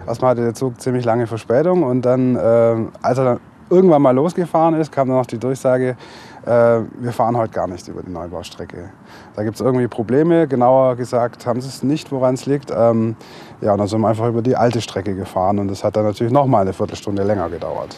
Erstmal 0.08 0.32
hatte 0.32 0.42
der 0.42 0.54
Zug 0.54 0.80
ziemlich 0.80 1.06
lange 1.06 1.28
Verspätung 1.28 1.84
und 1.84 2.04
dann, 2.04 2.36
äh, 2.36 2.76
als 3.02 3.18
er 3.18 3.26
dann 3.26 3.40
irgendwann 3.70 4.02
mal 4.02 4.12
losgefahren 4.12 4.76
ist, 4.76 4.92
kam 4.92 5.08
dann 5.08 5.18
noch 5.18 5.26
die 5.26 5.38
Durchsage, 5.38 5.98
äh, 6.46 6.50
wir 6.50 7.12
fahren 7.12 7.36
heute 7.36 7.54
gar 7.54 7.68
nicht 7.68 7.88
über 7.88 8.02
die 8.02 8.12
Neubaustrecke. 8.12 8.90
Da 9.36 9.44
gibt 9.44 9.56
es 9.56 9.62
irgendwie 9.62 9.88
Probleme, 9.88 10.48
genauer 10.48 10.96
gesagt 10.96 11.46
haben 11.46 11.62
sie 11.62 11.68
es 11.68 11.84
nicht, 11.84 12.12
woran 12.12 12.36
es 12.36 12.46
liegt. 12.46 12.72
Ähm, 12.72 13.16
ja, 13.62 13.74
und 13.74 13.80
dann 13.80 13.88
sind 13.88 14.02
wir 14.02 14.08
einfach 14.08 14.28
über 14.28 14.42
die 14.42 14.56
alte 14.56 14.82
Strecke 14.82 15.16
gefahren 15.16 15.60
und 15.60 15.68
das 15.68 15.84
hat 15.84 15.96
dann 15.98 16.06
natürlich 16.06 16.32
noch 16.32 16.48
mal 16.48 16.62
eine 16.62 16.74
Viertelstunde 16.74 17.24
länger 17.24 17.50
gedauert. 17.50 17.98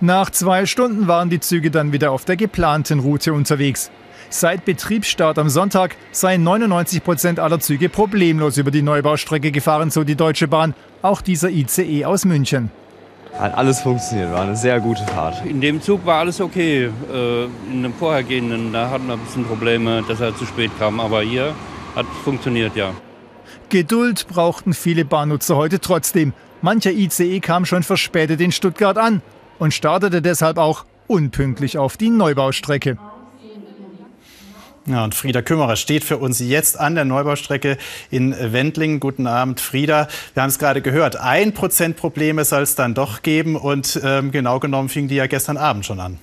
Nach 0.00 0.30
zwei 0.30 0.64
Stunden 0.64 1.08
waren 1.08 1.28
die 1.28 1.40
Züge 1.40 1.70
dann 1.70 1.92
wieder 1.92 2.12
auf 2.12 2.24
der 2.24 2.36
geplanten 2.36 3.00
Route 3.00 3.32
unterwegs. 3.32 3.90
Seit 4.30 4.64
Betriebsstart 4.64 5.38
am 5.38 5.48
Sonntag 5.48 5.96
seien 6.12 6.42
99 6.44 7.02
Prozent 7.02 7.40
aller 7.40 7.60
Züge 7.60 7.88
problemlos 7.88 8.58
über 8.58 8.70
die 8.70 8.82
Neubaustrecke 8.82 9.50
gefahren, 9.50 9.90
so 9.90 10.04
die 10.04 10.16
Deutsche 10.16 10.46
Bahn. 10.48 10.74
Auch 11.02 11.20
dieser 11.20 11.50
ICE 11.50 12.04
aus 12.04 12.24
München. 12.24 12.70
Hat 13.36 13.56
alles 13.56 13.80
funktioniert, 13.80 14.32
war 14.32 14.42
eine 14.42 14.56
sehr 14.56 14.80
gute 14.80 15.04
Fahrt. 15.04 15.44
In 15.44 15.60
dem 15.60 15.80
Zug 15.80 16.04
war 16.04 16.20
alles 16.20 16.40
okay. 16.40 16.90
Äh, 17.12 17.44
in 17.70 17.82
dem 17.82 17.94
vorhergehenden, 17.94 18.72
da 18.72 18.90
hatten 18.90 19.06
wir 19.06 19.14
ein 19.14 19.20
bisschen 19.20 19.44
Probleme, 19.44 20.02
dass 20.06 20.20
er 20.20 20.34
zu 20.34 20.44
spät 20.46 20.70
kam. 20.78 20.98
Aber 21.00 21.22
hier 21.22 21.54
hat 21.94 22.06
funktioniert, 22.24 22.74
ja. 22.74 22.92
Geduld 23.68 24.26
brauchten 24.28 24.72
viele 24.72 25.04
Bahnnutzer 25.04 25.56
heute 25.56 25.78
trotzdem. 25.80 26.32
Mancher 26.62 26.90
ICE 26.90 27.40
kam 27.40 27.64
schon 27.64 27.82
verspätet 27.82 28.40
in 28.40 28.50
Stuttgart 28.50 28.98
an 28.98 29.22
und 29.58 29.74
startete 29.74 30.22
deshalb 30.22 30.58
auch 30.58 30.84
unpünktlich 31.06 31.78
auf 31.78 31.96
die 31.96 32.10
Neubaustrecke. 32.10 32.98
Ja, 34.88 35.04
und 35.04 35.14
Frieda 35.14 35.42
Kümmerer 35.42 35.76
steht 35.76 36.02
für 36.02 36.16
uns 36.16 36.38
jetzt 36.40 36.80
an 36.80 36.94
der 36.94 37.04
Neubaustrecke 37.04 37.76
in 38.10 38.34
Wendlingen. 38.38 39.00
Guten 39.00 39.26
Abend, 39.26 39.60
Frieda. 39.60 40.08
Wir 40.32 40.42
haben 40.42 40.48
es 40.48 40.58
gerade 40.58 40.80
gehört. 40.80 41.16
Ein 41.16 41.52
Prozent 41.52 41.96
Probleme 41.98 42.42
soll 42.46 42.62
es 42.62 42.74
dann 42.74 42.94
doch 42.94 43.20
geben. 43.20 43.56
Und 43.56 44.00
ähm, 44.02 44.30
genau 44.30 44.60
genommen 44.60 44.88
fingen 44.88 45.08
die 45.08 45.16
ja 45.16 45.26
gestern 45.26 45.58
Abend 45.58 45.84
schon 45.84 46.00
an. 46.00 46.18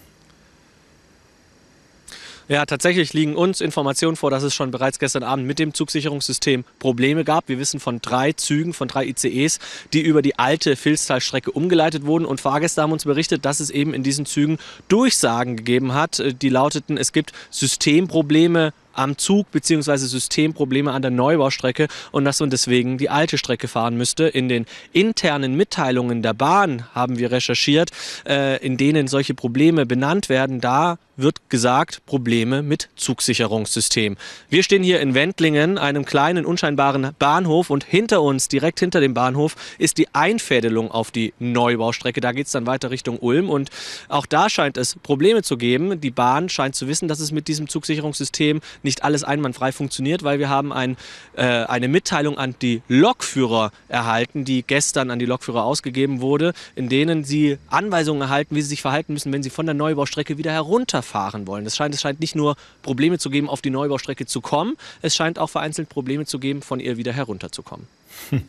Ja, 2.47 2.67
tatsächlich 2.67 3.13
liegen 3.13 3.35
uns 3.35 3.59
Informationen 3.59 4.15
vor, 4.15 4.29
dass 4.29 4.43
es 4.43 4.53
schon 4.53 4.69
bereits 4.69 4.99
gestern 4.99 5.23
Abend 5.23 5.47
mit 5.47 5.57
dem 5.57 5.73
Zugsicherungssystem 5.73 6.63
Probleme 6.77 7.23
gab. 7.23 7.49
Wir 7.49 7.57
wissen 7.57 7.79
von 7.79 8.01
drei 8.01 8.33
Zügen, 8.33 8.73
von 8.73 8.87
drei 8.87 9.07
ICEs, 9.07 9.57
die 9.93 10.01
über 10.01 10.21
die 10.21 10.37
alte 10.37 10.75
Filztalstrecke 10.75 11.51
umgeleitet 11.51 12.05
wurden. 12.05 12.23
Und 12.23 12.41
Fahrgäste 12.41 12.83
haben 12.83 12.91
uns 12.91 13.05
berichtet, 13.05 13.45
dass 13.45 13.59
es 13.59 13.71
eben 13.71 13.95
in 13.95 14.03
diesen 14.03 14.27
Zügen 14.27 14.59
Durchsagen 14.89 15.57
gegeben 15.57 15.95
hat, 15.95 16.21
die 16.39 16.49
lauteten, 16.49 16.97
es 16.97 17.13
gibt 17.13 17.31
Systemprobleme 17.49 18.73
am 18.95 19.17
Zug 19.17 19.51
bzw. 19.51 19.97
Systemprobleme 19.97 20.91
an 20.91 21.01
der 21.01 21.11
Neubaustrecke 21.11 21.87
und 22.11 22.25
dass 22.25 22.39
man 22.39 22.49
deswegen 22.49 22.97
die 22.97 23.09
alte 23.09 23.37
Strecke 23.37 23.67
fahren 23.67 23.97
müsste. 23.97 24.27
In 24.27 24.49
den 24.49 24.65
internen 24.93 25.55
Mitteilungen 25.55 26.21
der 26.21 26.33
Bahn 26.33 26.85
haben 26.93 27.17
wir 27.17 27.31
recherchiert, 27.31 27.91
äh, 28.27 28.63
in 28.65 28.77
denen 28.77 29.07
solche 29.07 29.33
Probleme 29.33 29.85
benannt 29.85 30.29
werden. 30.29 30.61
Da 30.61 30.97
wird 31.17 31.49
gesagt, 31.49 32.05
Probleme 32.05 32.61
mit 32.61 32.89
Zugsicherungssystem. 32.95 34.17
Wir 34.49 34.63
stehen 34.63 34.83
hier 34.83 34.99
in 34.99 35.13
Wendlingen, 35.13 35.77
einem 35.77 36.05
kleinen, 36.05 36.45
unscheinbaren 36.45 37.11
Bahnhof 37.17 37.69
und 37.69 37.83
hinter 37.83 38.21
uns, 38.21 38.47
direkt 38.47 38.79
hinter 38.79 38.99
dem 38.99 39.13
Bahnhof, 39.13 39.55
ist 39.77 39.97
die 39.97 40.13
Einfädelung 40.13 40.91
auf 40.91 41.11
die 41.11 41.33
Neubaustrecke. 41.39 42.21
Da 42.21 42.31
geht 42.31 42.47
es 42.47 42.51
dann 42.51 42.67
weiter 42.67 42.91
Richtung 42.91 43.19
Ulm 43.19 43.49
und 43.49 43.69
auch 44.09 44.25
da 44.25 44.49
scheint 44.49 44.77
es 44.77 44.95
Probleme 44.95 45.43
zu 45.43 45.57
geben. 45.57 46.01
Die 46.01 46.11
Bahn 46.11 46.49
scheint 46.49 46.75
zu 46.75 46.87
wissen, 46.87 47.07
dass 47.07 47.19
es 47.19 47.31
mit 47.31 47.47
diesem 47.47 47.69
Zugsicherungssystem 47.69 48.61
nicht 48.85 49.03
alles 49.03 49.25
einwandfrei 49.25 49.73
funktioniert, 49.73 50.23
weil 50.23 50.39
wir 50.39 50.49
haben 50.49 50.71
ein, 50.71 50.95
äh, 51.35 51.43
eine 51.43 51.89
Mitteilung 51.89 52.37
an 52.37 52.55
die 52.61 52.81
Lokführer 52.87 53.71
erhalten, 53.89 54.45
die 54.45 54.63
gestern 54.63 55.11
an 55.11 55.19
die 55.19 55.25
Lokführer 55.25 55.65
ausgegeben 55.65 56.21
wurde, 56.21 56.53
in 56.75 56.87
denen 56.87 57.25
sie 57.25 57.57
Anweisungen 57.69 58.21
erhalten, 58.21 58.55
wie 58.55 58.61
sie 58.61 58.69
sich 58.69 58.81
verhalten 58.81 59.11
müssen, 59.13 59.33
wenn 59.33 59.43
sie 59.43 59.49
von 59.49 59.65
der 59.65 59.75
Neubaustrecke 59.75 60.37
wieder 60.37 60.53
herunter 60.53 61.01
fahren 61.01 61.47
wollen. 61.47 61.65
Es 61.65 61.75
scheint, 61.75 61.93
es 61.93 62.01
scheint 62.01 62.21
nicht 62.21 62.35
nur 62.35 62.55
Probleme 62.81 63.19
zu 63.19 63.29
geben, 63.29 63.49
auf 63.49 63.61
die 63.61 63.69
Neubaustrecke 63.69 64.25
zu 64.25 64.39
kommen, 64.39 64.77
es 65.01 65.15
scheint 65.15 65.39
auch 65.39 65.49
vereinzelt 65.49 65.89
Probleme 65.89 66.25
zu 66.25 66.39
geben, 66.39 66.61
von 66.61 66.79
ihr 66.79 66.97
wieder 66.97 67.11
herunterzukommen. 67.11 67.87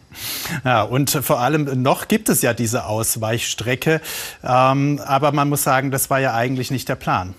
Ja, 0.65 0.83
und 0.83 1.11
vor 1.11 1.41
allem 1.41 1.83
noch 1.83 2.09
gibt 2.09 2.29
es 2.29 2.43
ja 2.43 2.55
diese 2.55 2.87
Ausweichstrecke. 2.87 4.01
Ähm, 4.43 5.01
aber 5.05 5.33
man 5.33 5.49
muss 5.49 5.63
sagen, 5.63 5.91
das 5.91 6.09
war 6.09 6.21
ja 6.21 6.35
eigentlich 6.35 6.71
nicht 6.71 6.89
der 6.89 6.95
Plan. 6.95 7.35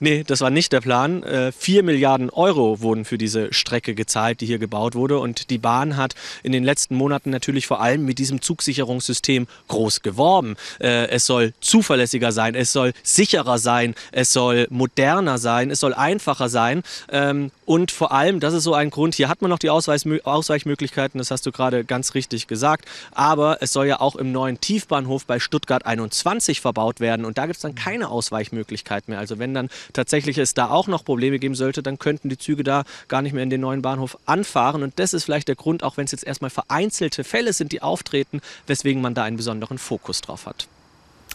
Nee, 0.00 0.24
das 0.26 0.40
war 0.40 0.50
nicht 0.50 0.72
der 0.72 0.80
Plan. 0.80 1.22
Äh, 1.22 1.52
4 1.52 1.82
Milliarden 1.82 2.30
Euro 2.30 2.80
wurden 2.80 3.04
für 3.04 3.18
diese 3.18 3.52
Strecke 3.52 3.94
gezahlt, 3.94 4.40
die 4.40 4.46
hier 4.46 4.58
gebaut 4.58 4.94
wurde. 4.94 5.18
Und 5.18 5.50
die 5.50 5.58
Bahn 5.58 5.96
hat 5.96 6.14
in 6.42 6.52
den 6.52 6.64
letzten 6.64 6.96
Monaten 6.96 7.30
natürlich 7.30 7.66
vor 7.66 7.80
allem 7.80 8.04
mit 8.04 8.18
diesem 8.18 8.42
Zugsicherungssystem 8.42 9.46
groß 9.68 10.02
geworben. 10.02 10.56
Äh, 10.80 11.08
es 11.08 11.26
soll 11.26 11.52
zuverlässiger 11.60 12.32
sein, 12.32 12.54
es 12.54 12.72
soll 12.72 12.92
sicherer 13.02 13.58
sein, 13.58 13.94
es 14.12 14.32
soll 14.32 14.66
moderner 14.70 15.38
sein, 15.38 15.70
es 15.70 15.80
soll 15.80 15.94
einfacher 15.94 16.48
sein. 16.48 16.82
Ähm, 17.10 17.50
und 17.64 17.90
vor 17.90 18.12
allem, 18.12 18.40
das 18.40 18.52
ist 18.52 18.64
so 18.64 18.74
ein 18.74 18.90
Grund, 18.90 19.14
hier 19.14 19.28
hat 19.28 19.40
man 19.40 19.50
noch 19.50 19.58
die 19.58 19.70
Ausweichmöglichkeiten, 19.70 21.18
das 21.18 21.30
hast 21.30 21.46
du 21.46 21.52
gerade 21.52 21.84
ganz 21.84 22.14
richtig 22.14 22.46
gesagt. 22.46 22.86
Aber 23.12 23.58
es 23.60 23.72
soll 23.72 23.86
ja 23.86 24.00
auch 24.00 24.16
im 24.16 24.32
neuen 24.32 24.60
Tiefbahnhof 24.60 25.24
bei 25.24 25.38
Stuttgart 25.40 25.86
21 25.86 26.60
verbaut 26.60 27.00
werden. 27.00 27.24
Und 27.24 27.38
da 27.38 27.46
gibt 27.46 27.56
es 27.56 27.62
dann 27.62 27.74
keine 27.74 28.08
Ausweichmöglichkeit 28.08 29.08
mehr. 29.08 29.18
Also 29.18 29.38
wenn 29.38 29.54
dann 29.54 29.70
tatsächlich 29.92 30.38
es 30.38 30.54
da 30.54 30.68
auch 30.68 30.86
noch 30.86 31.04
Probleme 31.04 31.38
geben 31.38 31.54
sollte, 31.54 31.82
dann 31.82 31.98
könnten 31.98 32.28
die 32.28 32.38
Züge 32.38 32.64
da 32.64 32.84
gar 33.08 33.22
nicht 33.22 33.32
mehr 33.32 33.42
in 33.42 33.50
den 33.50 33.60
neuen 33.60 33.82
Bahnhof 33.82 34.18
anfahren. 34.26 34.82
Und 34.82 34.98
das 34.98 35.14
ist 35.14 35.24
vielleicht 35.24 35.48
der 35.48 35.56
Grund, 35.56 35.82
auch 35.82 35.96
wenn 35.96 36.04
es 36.04 36.12
jetzt 36.12 36.26
erstmal 36.26 36.50
vereinzelte 36.50 37.24
Fälle 37.24 37.52
sind, 37.52 37.72
die 37.72 37.82
auftreten, 37.82 38.40
weswegen 38.66 39.02
man 39.02 39.14
da 39.14 39.24
einen 39.24 39.36
besonderen 39.36 39.78
Fokus 39.78 40.20
drauf 40.20 40.46
hat. 40.46 40.68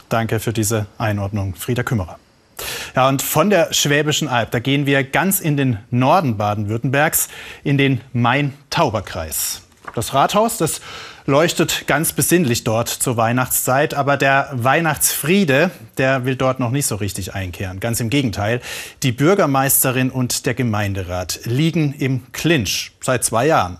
Danke 0.09 0.39
für 0.39 0.53
diese 0.53 0.87
Einordnung, 0.97 1.55
Frieda 1.55 1.83
Kümmerer. 1.83 2.17
Ja, 2.95 3.07
und 3.07 3.21
von 3.21 3.49
der 3.49 3.73
Schwäbischen 3.73 4.27
Alb, 4.27 4.51
da 4.51 4.59
gehen 4.59 4.85
wir 4.85 5.03
ganz 5.03 5.39
in 5.39 5.55
den 5.55 5.79
Norden 5.91 6.37
Baden-Württembergs, 6.37 7.29
in 7.63 7.77
den 7.77 8.01
Main-Tauber-Kreis. 8.13 9.61
Das 9.95 10.13
Rathaus, 10.13 10.57
das 10.57 10.81
leuchtet 11.25 11.87
ganz 11.87 12.13
besinnlich 12.13 12.63
dort 12.63 12.89
zur 12.89 13.17
Weihnachtszeit, 13.17 13.93
aber 13.93 14.17
der 14.17 14.49
Weihnachtsfriede, 14.53 15.71
der 15.97 16.25
will 16.25 16.35
dort 16.35 16.59
noch 16.59 16.71
nicht 16.71 16.85
so 16.85 16.95
richtig 16.95 17.33
einkehren. 17.33 17.79
Ganz 17.79 17.99
im 17.99 18.09
Gegenteil, 18.09 18.61
die 19.03 19.11
Bürgermeisterin 19.11 20.09
und 20.09 20.45
der 20.45 20.53
Gemeinderat 20.53 21.41
liegen 21.45 21.93
im 21.93 22.31
Clinch 22.31 22.91
seit 23.01 23.23
zwei 23.23 23.47
Jahren. 23.47 23.77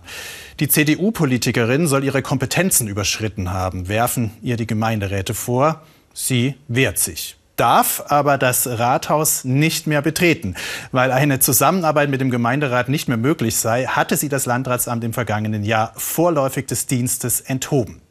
Die 0.59 0.67
CDU-Politikerin 0.67 1.87
soll 1.87 2.03
ihre 2.03 2.21
Kompetenzen 2.21 2.87
überschritten 2.87 3.53
haben, 3.53 3.87
werfen 3.87 4.31
ihr 4.41 4.57
die 4.57 4.67
Gemeinderäte 4.67 5.33
vor. 5.33 5.81
Sie 6.13 6.55
wehrt 6.67 6.99
sich 6.99 7.38
darf 7.59 8.03
aber 8.07 8.37
das 8.37 8.67
Rathaus 8.67 9.43
nicht 9.43 9.87
mehr 9.87 10.01
betreten. 10.01 10.55
Weil 10.91 11.11
eine 11.11 11.39
Zusammenarbeit 11.39 12.09
mit 12.09 12.21
dem 12.21 12.29
Gemeinderat 12.29 12.89
nicht 12.89 13.07
mehr 13.07 13.17
möglich 13.17 13.57
sei, 13.57 13.85
hatte 13.85 14.17
sie 14.17 14.29
das 14.29 14.45
Landratsamt 14.45 15.03
im 15.03 15.13
vergangenen 15.13 15.63
Jahr 15.63 15.93
vorläufig 15.95 16.67
des 16.67 16.87
Dienstes 16.87 17.41
enthoben. 17.41 18.01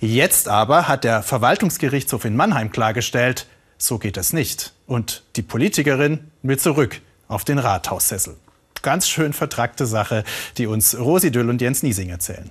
Jetzt 0.00 0.48
aber 0.48 0.88
hat 0.88 1.04
der 1.04 1.22
Verwaltungsgerichtshof 1.22 2.24
in 2.24 2.36
Mannheim 2.36 2.70
klargestellt, 2.70 3.46
so 3.78 3.98
geht 3.98 4.16
es 4.16 4.32
nicht. 4.32 4.72
Und 4.86 5.24
die 5.36 5.42
Politikerin 5.42 6.30
will 6.42 6.58
zurück 6.58 7.00
auf 7.28 7.44
den 7.44 7.58
Rathaussessel. 7.58 8.36
Ganz 8.82 9.08
schön 9.08 9.32
vertrackte 9.32 9.86
Sache, 9.86 10.24
die 10.58 10.66
uns 10.66 10.98
Rosi 10.98 11.30
Düll 11.30 11.48
und 11.48 11.60
Jens 11.60 11.82
Niesing 11.82 12.10
erzählen. 12.10 12.50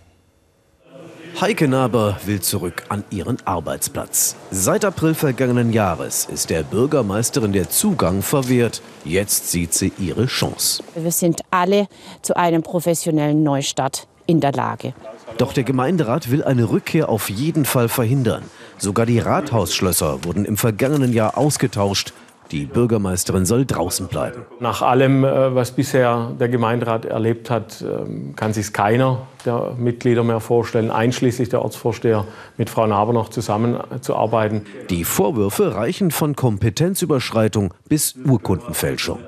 Heike 1.40 1.68
Naber 1.68 2.18
will 2.26 2.42
zurück 2.42 2.84
an 2.90 3.04
ihren 3.10 3.38
Arbeitsplatz. 3.46 4.36
Seit 4.52 4.86
April 4.86 5.14
vergangenen 5.14 5.74
Jahres 5.74 6.26
ist 6.26 6.50
der 6.50 6.62
Bürgermeisterin 6.64 7.54
der 7.54 7.70
Zugang 7.70 8.22
verwehrt. 8.22 8.82
Jetzt 9.06 9.50
sieht 9.50 9.74
sie 9.74 9.92
ihre 9.98 10.28
Chance. 10.28 10.84
Wir 10.96 11.12
sind 11.12 11.42
alle 11.50 11.88
zu 12.22 12.36
einem 12.36 12.62
professionellen 12.62 13.44
Neustart 13.44 14.08
in 14.28 14.40
der 14.40 14.52
Lage. 14.52 14.94
Doch 15.38 15.54
der 15.54 15.64
Gemeinderat 15.64 16.30
will 16.30 16.44
eine 16.44 16.70
Rückkehr 16.70 17.10
auf 17.10 17.30
jeden 17.30 17.66
Fall 17.66 17.90
verhindern. 17.90 18.44
Sogar 18.78 19.06
die 19.06 19.20
Rathausschlösser 19.20 20.24
wurden 20.26 20.46
im 20.46 20.58
vergangenen 20.58 21.14
Jahr 21.14 21.38
ausgetauscht. 21.38 22.14
Die 22.52 22.66
Bürgermeisterin 22.66 23.46
soll 23.46 23.66
draußen 23.66 24.08
bleiben. 24.08 24.42
Nach 24.60 24.82
allem, 24.82 25.24
äh, 25.24 25.56
was 25.56 25.72
bisher 25.72 26.32
der 26.40 26.50
Gemeinderat 26.50 27.06
erlebt 27.06 27.50
hat, 27.50 27.82
ähm, 27.82 28.36
kann 28.36 28.52
sich 28.52 28.74
keiner 28.74 29.28
der 29.46 29.74
Mitglieder 29.78 30.24
mehr 30.24 30.42
vorstellen, 30.42 30.92
einschließlich 30.92 31.50
der 31.50 31.62
Ortsvorsteher, 31.62 32.26
mit 32.58 32.70
Frau 32.70 32.86
Naber 32.88 33.14
noch 33.14 33.30
zusammenzuarbeiten. 33.30 34.64
Die 34.90 35.06
Vorwürfe 35.06 35.76
reichen 35.76 36.12
von 36.12 36.36
Kompetenzüberschreitung 36.36 37.74
bis 37.88 38.16
Urkundenfälschung. 38.16 39.20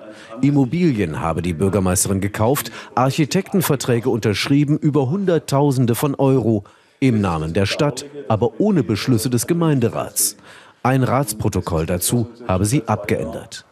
Immobilien 0.42 1.22
habe 1.22 1.42
die 1.42 1.54
Bürgermeisterin 1.54 2.20
gekauft, 2.20 2.72
Architektenverträge 2.96 4.10
unterschrieben 4.10 4.78
über 4.78 5.10
Hunderttausende 5.10 5.96
von 5.96 6.16
Euro 6.16 6.66
im 7.00 7.22
Namen 7.22 7.54
der 7.54 7.66
Stadt, 7.66 8.06
aber 8.28 8.60
ohne 8.60 8.84
Beschlüsse 8.84 9.30
des 9.30 9.48
Gemeinderats. 9.48 10.38
Ein 10.86 11.04
Ratsprotokoll 11.04 11.86
dazu 11.86 12.28
habe 12.46 12.66
sie 12.66 12.86
abgeändert. 12.90 13.64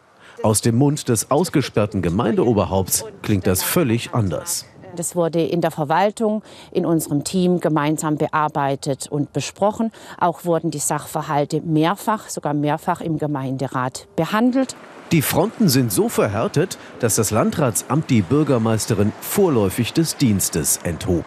Aus 0.42 0.62
dem 0.62 0.76
Mund 0.76 1.10
des 1.10 1.30
ausgesperrten 1.30 2.00
Gemeindeoberhaupts 2.00 3.04
klingt 3.20 3.46
das 3.46 3.62
völlig 3.62 4.14
anders. 4.14 4.64
Das 4.96 5.14
wurde 5.14 5.42
in 5.42 5.60
der 5.60 5.70
Verwaltung, 5.70 6.42
in 6.70 6.86
unserem 6.86 7.22
Team 7.22 7.60
gemeinsam 7.60 8.16
bearbeitet 8.16 9.08
und 9.10 9.34
besprochen. 9.34 9.92
Auch 10.18 10.46
wurden 10.46 10.70
die 10.70 10.78
Sachverhalte 10.78 11.60
mehrfach, 11.60 12.30
sogar 12.30 12.54
mehrfach 12.54 13.02
im 13.02 13.18
Gemeinderat 13.18 14.08
behandelt. 14.16 14.74
Die 15.12 15.20
Fronten 15.20 15.68
sind 15.68 15.92
so 15.92 16.08
verhärtet, 16.08 16.78
dass 17.00 17.16
das 17.16 17.30
Landratsamt 17.30 18.08
die 18.08 18.22
Bürgermeisterin 18.22 19.12
vorläufig 19.20 19.92
des 19.92 20.16
Dienstes 20.16 20.78
enthob. 20.78 21.26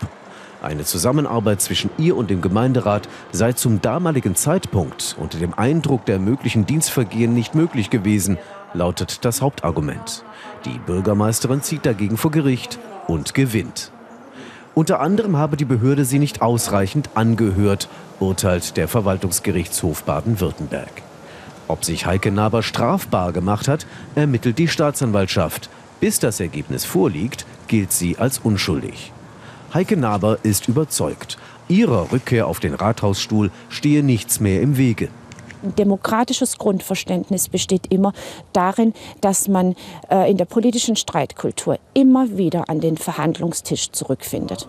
Eine 0.66 0.84
Zusammenarbeit 0.84 1.62
zwischen 1.62 1.92
ihr 2.00 2.18
und 2.18 2.32
dem 2.32 2.42
Gemeinderat 2.42 3.08
sei 3.32 3.54
zum 3.54 3.82
damaligen 3.82 4.34
Zeitpunkt 4.34 5.16
unter 5.20 5.38
dem 5.38 5.54
Eindruck 5.54 6.08
der 6.08 6.18
möglichen 6.18 6.66
Dienstvergehen 6.66 7.36
nicht 7.36 7.54
möglich 7.54 7.92
gewesen, 7.92 8.40
lautet 8.74 9.24
das 9.26 9.44
Hauptargument. 9.44 10.24
Die 10.66 10.80
Bürgermeisterin 10.80 11.62
zieht 11.62 11.86
dagegen 11.86 12.18
vor 12.18 12.32
Gericht 12.32 12.80
und 13.06 13.36
gewinnt. 13.36 13.92
Unter 14.74 15.02
anderem 15.02 15.38
habe 15.38 15.56
die 15.56 15.66
Behörde 15.66 16.04
sie 16.04 16.18
nicht 16.18 16.42
ausreichend 16.42 17.12
angehört, 17.14 17.88
urteilt 18.20 18.76
der 18.76 18.88
Verwaltungsgerichtshof 18.88 20.02
Baden-Württemberg. 20.02 21.04
Ob 21.68 21.86
sich 21.86 22.08
Heike 22.08 22.32
Naber 22.32 22.64
strafbar 22.64 23.34
gemacht 23.34 23.68
hat, 23.68 23.86
ermittelt 24.16 24.58
die 24.58 24.68
Staatsanwaltschaft. 24.68 25.70
Bis 26.00 26.18
das 26.18 26.40
Ergebnis 26.40 26.86
vorliegt, 26.86 27.46
gilt 27.68 27.92
sie 27.92 28.18
als 28.18 28.40
unschuldig. 28.40 29.12
Heike 29.76 29.98
Naber 29.98 30.38
ist 30.44 30.70
überzeugt. 30.70 31.38
Ihrer 31.68 32.14
Rückkehr 32.14 32.48
auf 32.48 32.62
den 32.62 32.74
Rathausstuhl 32.76 33.52
stehe 33.68 34.04
nichts 34.04 34.40
mehr 34.40 34.62
im 34.62 34.78
Wege. 34.78 35.10
Ein 35.64 35.76
demokratisches 35.76 36.58
Grundverständnis 36.58 37.50
besteht 37.50 37.92
immer 37.92 38.14
darin, 38.54 38.94
dass 39.20 39.50
man 39.50 39.76
äh, 40.10 40.32
in 40.32 40.38
der 40.38 40.46
politischen 40.46 40.96
Streitkultur 40.96 41.78
immer 41.94 42.38
wieder 42.38 42.70
an 42.70 42.80
den 42.80 42.96
Verhandlungstisch 42.96 43.92
zurückfindet. 43.92 44.66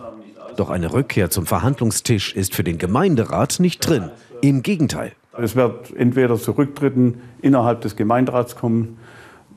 Doch 0.57 0.69
eine 0.69 0.91
Rückkehr 0.91 1.29
zum 1.29 1.45
Verhandlungstisch 1.45 2.35
ist 2.35 2.53
für 2.53 2.65
den 2.65 2.77
Gemeinderat 2.77 3.61
nicht 3.61 3.79
drin. 3.79 4.11
Im 4.41 4.61
Gegenteil. 4.61 5.13
Es 5.37 5.55
wird 5.55 5.95
entweder 5.95 6.35
zu 6.35 6.51
Rücktritten 6.51 7.21
innerhalb 7.41 7.79
des 7.79 7.95
Gemeinderats 7.95 8.57
kommen, 8.57 8.97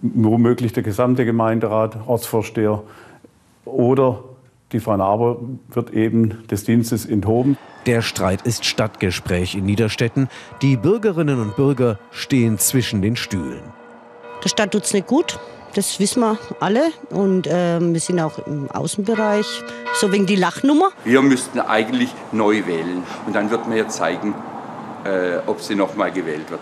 womöglich 0.01 0.73
der 0.75 0.85
gesamte 0.85 1.25
Gemeinderat, 1.25 2.07
Ortsvorsteher 2.07 2.85
oder 3.65 4.23
die 4.73 4.81
Frau 4.81 4.97
Naber 4.97 5.39
wird 5.71 5.91
eben 5.91 6.47
des 6.49 6.65
Dienstes 6.65 7.07
enthoben. 7.07 7.57
Der 7.87 8.03
Streit 8.03 8.43
ist 8.43 8.65
Stadtgespräch 8.65 9.55
in 9.55 9.65
Niederstetten. 9.65 10.29
Die 10.63 10.77
Bürgerinnen 10.77 11.41
und 11.41 11.57
Bürger 11.57 11.99
stehen 12.11 12.59
zwischen 12.59 13.03
den 13.03 13.17
Stühlen. 13.17 13.63
Der 14.45 14.49
Stadt 14.49 14.73
tut 14.73 14.85
es 14.85 14.93
nicht 14.93 15.07
gut. 15.07 15.39
Das 15.75 16.01
wissen 16.01 16.21
wir 16.21 16.39
alle. 16.61 16.91
Und 17.11 17.47
äh, 17.47 17.81
wir 17.81 18.01
sind 18.01 18.21
auch 18.21 18.39
im 18.47 18.71
Außenbereich. 18.71 19.47
So 19.95 20.13
wegen 20.13 20.27
die 20.27 20.37
Lachnummer. 20.37 20.91
Wir 21.05 21.23
müssten 21.23 21.61
eigentlich 21.61 22.11
neu 22.33 22.67
wählen. 22.67 23.03
Und 23.27 23.35
dann 23.35 23.51
wird 23.51 23.69
man 23.69 23.77
ja 23.77 23.89
zeigen, 23.89 24.35
äh, 25.05 25.39
ob 25.47 25.61
sie 25.61 25.75
noch 25.75 25.95
mal 25.97 26.11
gewählt 26.11 26.51
wird. 26.51 26.61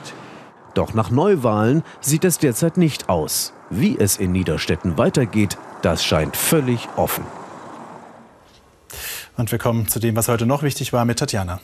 Doch 0.75 0.95
nach 0.95 1.11
Neuwahlen 1.11 1.83
sieht 2.01 2.25
es 2.25 2.39
derzeit 2.39 2.77
nicht 2.77 3.09
aus. 3.09 3.53
Wie 3.71 3.99
es 3.99 4.17
in 4.17 4.33
Niederstetten 4.33 4.97
weitergeht, 4.97 5.59
das 5.83 6.05
scheint 6.05 6.37
völlig 6.37 6.89
offen. 6.97 7.25
Und 9.39 9.53
wir 9.53 9.59
kommen 9.59 9.87
zu 9.87 10.01
dem, 10.01 10.17
was 10.17 10.29
heute 10.29 10.47
noch 10.47 10.63
wichtig 10.63 10.93
war, 10.93 11.05
mit 11.05 11.21
Tatjana. 11.21 11.61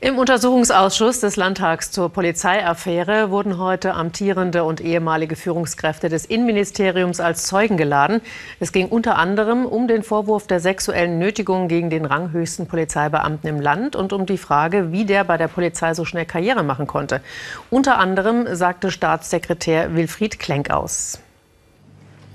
Im 0.00 0.18
Untersuchungsausschuss 0.18 1.20
des 1.20 1.36
Landtags 1.36 1.90
zur 1.90 2.10
Polizeiaffäre 2.10 3.30
wurden 3.30 3.56
heute 3.56 3.94
amtierende 3.94 4.64
und 4.64 4.82
ehemalige 4.82 5.34
Führungskräfte 5.34 6.10
des 6.10 6.26
Innenministeriums 6.26 7.20
als 7.20 7.46
Zeugen 7.46 7.78
geladen. 7.78 8.20
Es 8.60 8.72
ging 8.72 8.88
unter 8.88 9.16
anderem 9.16 9.64
um 9.64 9.88
den 9.88 10.02
Vorwurf 10.02 10.46
der 10.46 10.60
sexuellen 10.60 11.18
Nötigung 11.18 11.68
gegen 11.68 11.88
den 11.88 12.04
ranghöchsten 12.04 12.66
Polizeibeamten 12.66 13.48
im 13.48 13.58
Land 13.58 13.96
und 13.96 14.12
um 14.12 14.26
die 14.26 14.36
Frage, 14.36 14.92
wie 14.92 15.06
der 15.06 15.24
bei 15.24 15.38
der 15.38 15.48
Polizei 15.48 15.94
so 15.94 16.04
schnell 16.04 16.26
Karriere 16.26 16.64
machen 16.64 16.86
konnte. 16.86 17.22
Unter 17.70 17.96
anderem 17.96 18.54
sagte 18.54 18.90
Staatssekretär 18.90 19.94
Wilfried 19.96 20.38
Klenk 20.38 20.70
aus. 20.70 21.20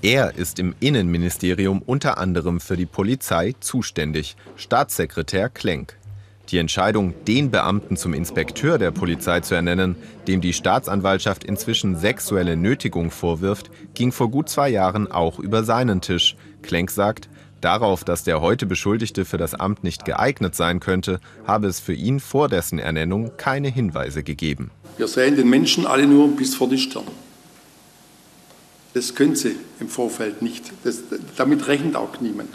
Er 0.02 0.34
ist 0.34 0.58
im 0.58 0.74
Innenministerium 0.80 1.82
unter 1.84 2.16
anderem 2.16 2.58
für 2.58 2.78
die 2.78 2.86
Polizei 2.86 3.54
zuständig, 3.60 4.34
Staatssekretär 4.56 5.50
Klenk. 5.50 5.98
Die 6.48 6.56
Entscheidung, 6.56 7.12
den 7.28 7.50
Beamten 7.50 7.98
zum 7.98 8.14
Inspekteur 8.14 8.78
der 8.78 8.92
Polizei 8.92 9.40
zu 9.40 9.54
ernennen, 9.54 9.96
dem 10.26 10.40
die 10.40 10.54
Staatsanwaltschaft 10.54 11.44
inzwischen 11.44 11.96
sexuelle 11.96 12.56
Nötigung 12.56 13.10
vorwirft, 13.10 13.70
ging 13.92 14.10
vor 14.10 14.30
gut 14.30 14.48
zwei 14.48 14.70
Jahren 14.70 15.12
auch 15.12 15.38
über 15.38 15.64
seinen 15.64 16.00
Tisch. 16.00 16.34
Klenk 16.62 16.90
sagt, 16.90 17.28
darauf, 17.60 18.02
dass 18.02 18.24
der 18.24 18.40
heute 18.40 18.64
Beschuldigte 18.64 19.26
für 19.26 19.36
das 19.36 19.52
Amt 19.52 19.84
nicht 19.84 20.06
geeignet 20.06 20.54
sein 20.54 20.80
könnte, 20.80 21.20
habe 21.46 21.66
es 21.66 21.78
für 21.78 21.92
ihn 21.92 22.20
vor 22.20 22.48
dessen 22.48 22.78
Ernennung 22.78 23.32
keine 23.36 23.68
Hinweise 23.68 24.22
gegeben. 24.22 24.70
Wir 24.96 25.08
sehen 25.08 25.36
den 25.36 25.50
Menschen 25.50 25.86
alle 25.86 26.06
nur 26.06 26.34
bis 26.34 26.54
vor 26.54 26.70
die 26.70 26.78
Stirn. 26.78 27.04
Das 28.94 29.14
können 29.14 29.36
sie 29.36 29.56
im 29.78 29.88
Vorfeld 29.88 30.42
nicht. 30.42 30.72
Das, 30.84 31.02
damit 31.36 31.68
rechnet 31.68 31.96
auch 31.96 32.20
niemand. 32.20 32.48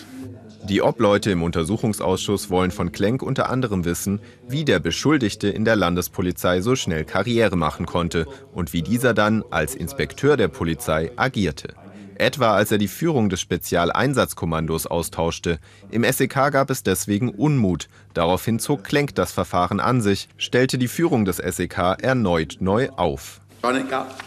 Die 0.68 0.82
Obleute 0.82 1.30
im 1.30 1.44
Untersuchungsausschuss 1.44 2.50
wollen 2.50 2.72
von 2.72 2.92
Klenk 2.92 3.22
unter 3.22 3.50
anderem 3.50 3.86
wissen, 3.86 4.20
wie 4.48 4.66
der 4.66 4.80
Beschuldigte 4.80 5.48
in 5.48 5.64
der 5.64 5.76
Landespolizei 5.76 6.62
so 6.62 6.76
schnell 6.76 7.06
Karriere 7.06 7.56
machen 7.56 7.86
konnte 7.86 8.26
und 8.52 8.74
wie 8.74 8.82
dieser 8.82 9.14
dann 9.14 9.44
als 9.52 9.76
Inspekteur 9.76 10.38
der 10.38 10.48
Polizei 10.48 11.12
agierte. 11.18 11.76
Etwa 12.16 12.56
als 12.56 12.72
er 12.72 12.80
die 12.80 12.88
Führung 12.88 13.30
des 13.30 13.42
Spezialeinsatzkommandos 13.42 14.88
austauschte. 14.88 15.60
Im 15.92 16.04
SEK 16.04 16.52
gab 16.52 16.70
es 16.72 16.82
deswegen 16.82 17.30
Unmut. 17.30 17.88
Daraufhin 18.14 18.58
zog 18.58 18.84
Klenk 18.84 19.14
das 19.16 19.32
Verfahren 19.32 19.80
an 19.80 20.02
sich, 20.02 20.30
stellte 20.38 20.78
die 20.78 20.88
Führung 20.88 21.26
des 21.26 21.38
SEK 21.38 21.98
erneut 22.02 22.58
neu 22.60 22.90
auf. 22.96 23.42
War 23.62 23.74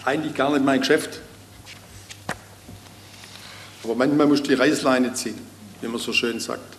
eigentlich 0.04 0.34
gar 0.34 0.52
nicht 0.52 0.64
mein 0.64 0.80
Geschäft. 0.80 1.20
Aber 3.88 3.96
manchmal 3.96 4.26
muss 4.26 4.42
die 4.42 4.52
Reißleine 4.52 5.14
ziehen, 5.14 5.38
wie 5.80 5.88
man 5.88 5.98
so 5.98 6.12
schön 6.12 6.38
sagt. 6.40 6.76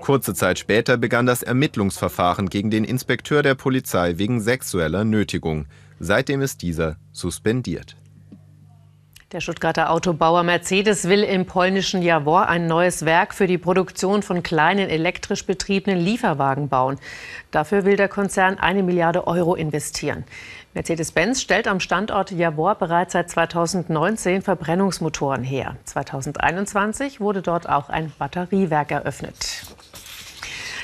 Kurze 0.00 0.32
Zeit 0.32 0.58
später 0.58 0.96
begann 0.96 1.26
das 1.26 1.42
Ermittlungsverfahren 1.42 2.48
gegen 2.48 2.70
den 2.70 2.84
Inspekteur 2.84 3.42
der 3.42 3.54
Polizei 3.54 4.16
wegen 4.16 4.40
sexueller 4.40 5.04
Nötigung. 5.04 5.66
Seitdem 6.00 6.40
ist 6.40 6.62
dieser 6.62 6.96
suspendiert. 7.12 7.94
Der 9.32 9.40
Stuttgarter 9.40 9.90
Autobauer 9.90 10.44
Mercedes 10.44 11.08
will 11.08 11.24
im 11.24 11.44
polnischen 11.44 12.00
Jawor 12.00 12.48
ein 12.48 12.68
neues 12.68 13.04
Werk 13.04 13.34
für 13.34 13.46
die 13.46 13.58
Produktion 13.58 14.22
von 14.22 14.42
kleinen 14.42 14.88
elektrisch 14.88 15.44
betriebenen 15.44 15.98
Lieferwagen 15.98 16.68
bauen. 16.68 16.98
Dafür 17.50 17.84
will 17.84 17.96
der 17.96 18.08
Konzern 18.08 18.58
eine 18.58 18.82
Milliarde 18.82 19.26
Euro 19.26 19.56
investieren. 19.56 20.24
Mercedes-Benz 20.74 21.40
stellt 21.40 21.68
am 21.68 21.78
Standort 21.78 22.32
Jawor 22.32 22.74
bereits 22.74 23.12
seit 23.12 23.30
2019 23.30 24.42
Verbrennungsmotoren 24.42 25.44
her. 25.44 25.76
2021 25.84 27.20
wurde 27.20 27.42
dort 27.42 27.68
auch 27.68 27.88
ein 27.88 28.12
Batteriewerk 28.18 28.90
eröffnet. 28.90 29.62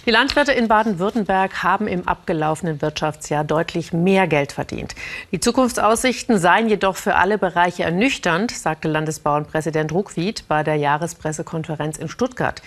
Die 0.06 0.10
Landwirte 0.12 0.52
in 0.52 0.66
Baden-Württemberg 0.66 1.62
haben 1.62 1.86
im 1.86 2.08
abgelaufenen 2.08 2.80
Wirtschaftsjahr 2.80 3.44
deutlich 3.44 3.92
mehr 3.92 4.26
Geld 4.28 4.52
verdient. 4.52 4.94
Die 5.30 5.40
Zukunftsaussichten 5.40 6.38
seien 6.38 6.70
jedoch 6.70 6.96
für 6.96 7.16
alle 7.16 7.36
Bereiche 7.36 7.82
ernüchternd, 7.82 8.50
sagte 8.50 8.88
Landesbauernpräsident 8.88 9.92
Ruckwied 9.92 10.48
bei 10.48 10.62
der 10.62 10.76
Jahrespressekonferenz 10.76 11.98
in 11.98 12.08
Stuttgart. 12.08 12.62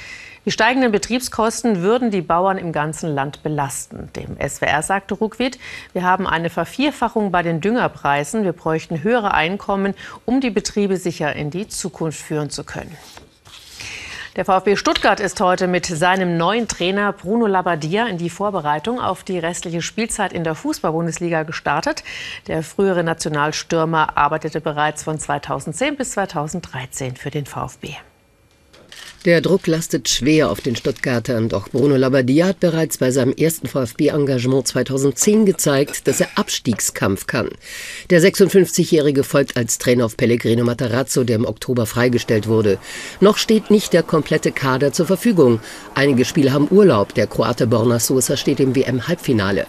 Die 0.46 0.52
steigenden 0.52 0.92
Betriebskosten 0.92 1.82
würden 1.82 2.12
die 2.12 2.22
Bauern 2.22 2.58
im 2.58 2.74
ganzen 2.74 3.14
Land 3.16 3.44
belasten. 3.44 4.10
Dem 4.16 4.36
SWR 4.46 4.82
sagte 4.82 5.14
Ruckwied, 5.14 5.58
wir 5.94 6.04
haben 6.04 6.28
eine 6.28 6.50
Vervierfachung 6.50 7.32
bei 7.32 7.44
den 7.44 7.62
Düngerpreisen. 7.62 8.44
Wir 8.44 8.52
bräuchten 8.52 9.04
höhere 9.04 9.34
Einkommen, 9.34 9.94
um 10.26 10.42
die 10.42 10.50
Betriebe 10.50 10.98
sicher 10.98 11.34
in 11.34 11.50
die 11.50 11.70
Zukunft 11.70 12.20
führen 12.20 12.50
zu 12.50 12.66
können. 12.66 12.98
Der 14.36 14.46
VfB 14.46 14.76
Stuttgart 14.76 15.20
ist 15.20 15.40
heute 15.40 15.68
mit 15.68 15.86
seinem 15.86 16.38
neuen 16.38 16.68
Trainer 16.68 17.14
Bruno 17.14 17.46
Labbadia 17.46 18.08
in 18.08 18.18
die 18.18 18.32
Vorbereitung 18.32 19.00
auf 19.00 19.24
die 19.24 19.38
restliche 19.38 19.84
Spielzeit 19.84 20.34
in 20.34 20.44
der 20.44 20.56
Fußball-Bundesliga 20.56 21.44
gestartet. 21.44 22.04
Der 22.48 22.64
frühere 22.64 23.04
Nationalstürmer 23.04 24.18
arbeitete 24.18 24.60
bereits 24.60 25.04
von 25.04 25.20
2010 25.20 25.96
bis 25.96 26.12
2013 26.12 27.16
für 27.16 27.30
den 27.30 27.46
VfB. 27.46 27.96
Der 29.26 29.40
Druck 29.40 29.68
lastet 29.68 30.10
schwer 30.10 30.52
auf 30.52 30.60
den 30.60 30.76
Stuttgartern, 30.76 31.48
doch 31.48 31.70
Bruno 31.70 31.96
Labbadia 31.96 32.48
hat 32.48 32.60
bereits 32.60 32.98
bei 32.98 33.10
seinem 33.10 33.32
ersten 33.32 33.68
VfB-Engagement 33.68 34.68
2010 34.68 35.46
gezeigt, 35.46 36.10
dass 36.10 36.20
er 36.20 36.28
Abstiegskampf 36.36 37.26
kann. 37.26 37.48
Der 38.10 38.22
56-Jährige 38.22 39.24
folgt 39.24 39.56
als 39.56 39.78
Trainer 39.78 40.04
auf 40.04 40.18
Pellegrino 40.18 40.66
Matarazzo, 40.66 41.24
der 41.24 41.38
im 41.38 41.46
Oktober 41.46 41.86
freigestellt 41.86 42.50
wurde. 42.50 42.80
Noch 43.22 43.38
steht 43.38 43.72
nicht 43.72 43.94
der 43.94 44.04
komplette 44.04 44.52
Kader 44.52 44.92
zur 44.92 45.06
Verfügung. 45.06 45.62
Einige 45.96 46.26
Spieler 46.26 46.52
haben 46.52 46.68
Urlaub, 46.70 47.14
der 47.14 47.28
Kroate 47.28 47.66
Borna 47.66 48.00
Sosa 48.00 48.36
steht 48.36 48.60
im 48.60 48.76
WM-Halbfinale. 48.76 49.68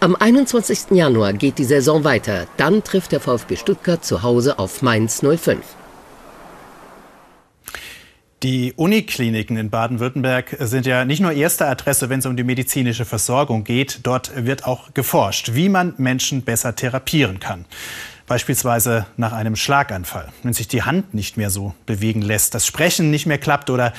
Am 0.00 0.14
21. 0.14 0.90
Januar 0.90 1.32
geht 1.32 1.56
die 1.56 1.64
Saison 1.64 2.04
weiter. 2.04 2.46
Dann 2.58 2.84
trifft 2.84 3.12
der 3.12 3.20
VfB 3.20 3.56
Stuttgart 3.56 4.04
zu 4.04 4.22
Hause 4.22 4.58
auf 4.58 4.82
Mainz 4.82 5.22
05. 5.22 5.79
Die 8.42 8.72
Unikliniken 8.72 9.58
in 9.58 9.68
Baden-Württemberg 9.68 10.56
sind 10.60 10.86
ja 10.86 11.04
nicht 11.04 11.20
nur 11.20 11.32
erste 11.32 11.66
Adresse, 11.66 12.08
wenn 12.08 12.20
es 12.20 12.26
um 12.26 12.38
die 12.38 12.42
medizinische 12.42 13.04
Versorgung 13.04 13.64
geht. 13.64 14.00
Dort 14.04 14.32
wird 14.34 14.64
auch 14.64 14.94
geforscht, 14.94 15.50
wie 15.52 15.68
man 15.68 15.92
Menschen 15.98 16.40
besser 16.40 16.74
therapieren 16.74 17.38
kann. 17.38 17.66
Beispielsweise 18.26 19.04
nach 19.18 19.34
einem 19.34 19.56
Schlaganfall, 19.56 20.32
wenn 20.42 20.54
sich 20.54 20.68
die 20.68 20.84
Hand 20.84 21.12
nicht 21.12 21.36
mehr 21.36 21.50
so 21.50 21.74
bewegen 21.84 22.22
lässt, 22.22 22.54
das 22.54 22.64
Sprechen 22.64 23.10
nicht 23.10 23.26
mehr 23.26 23.36
klappt 23.36 23.68
oder 23.68 23.92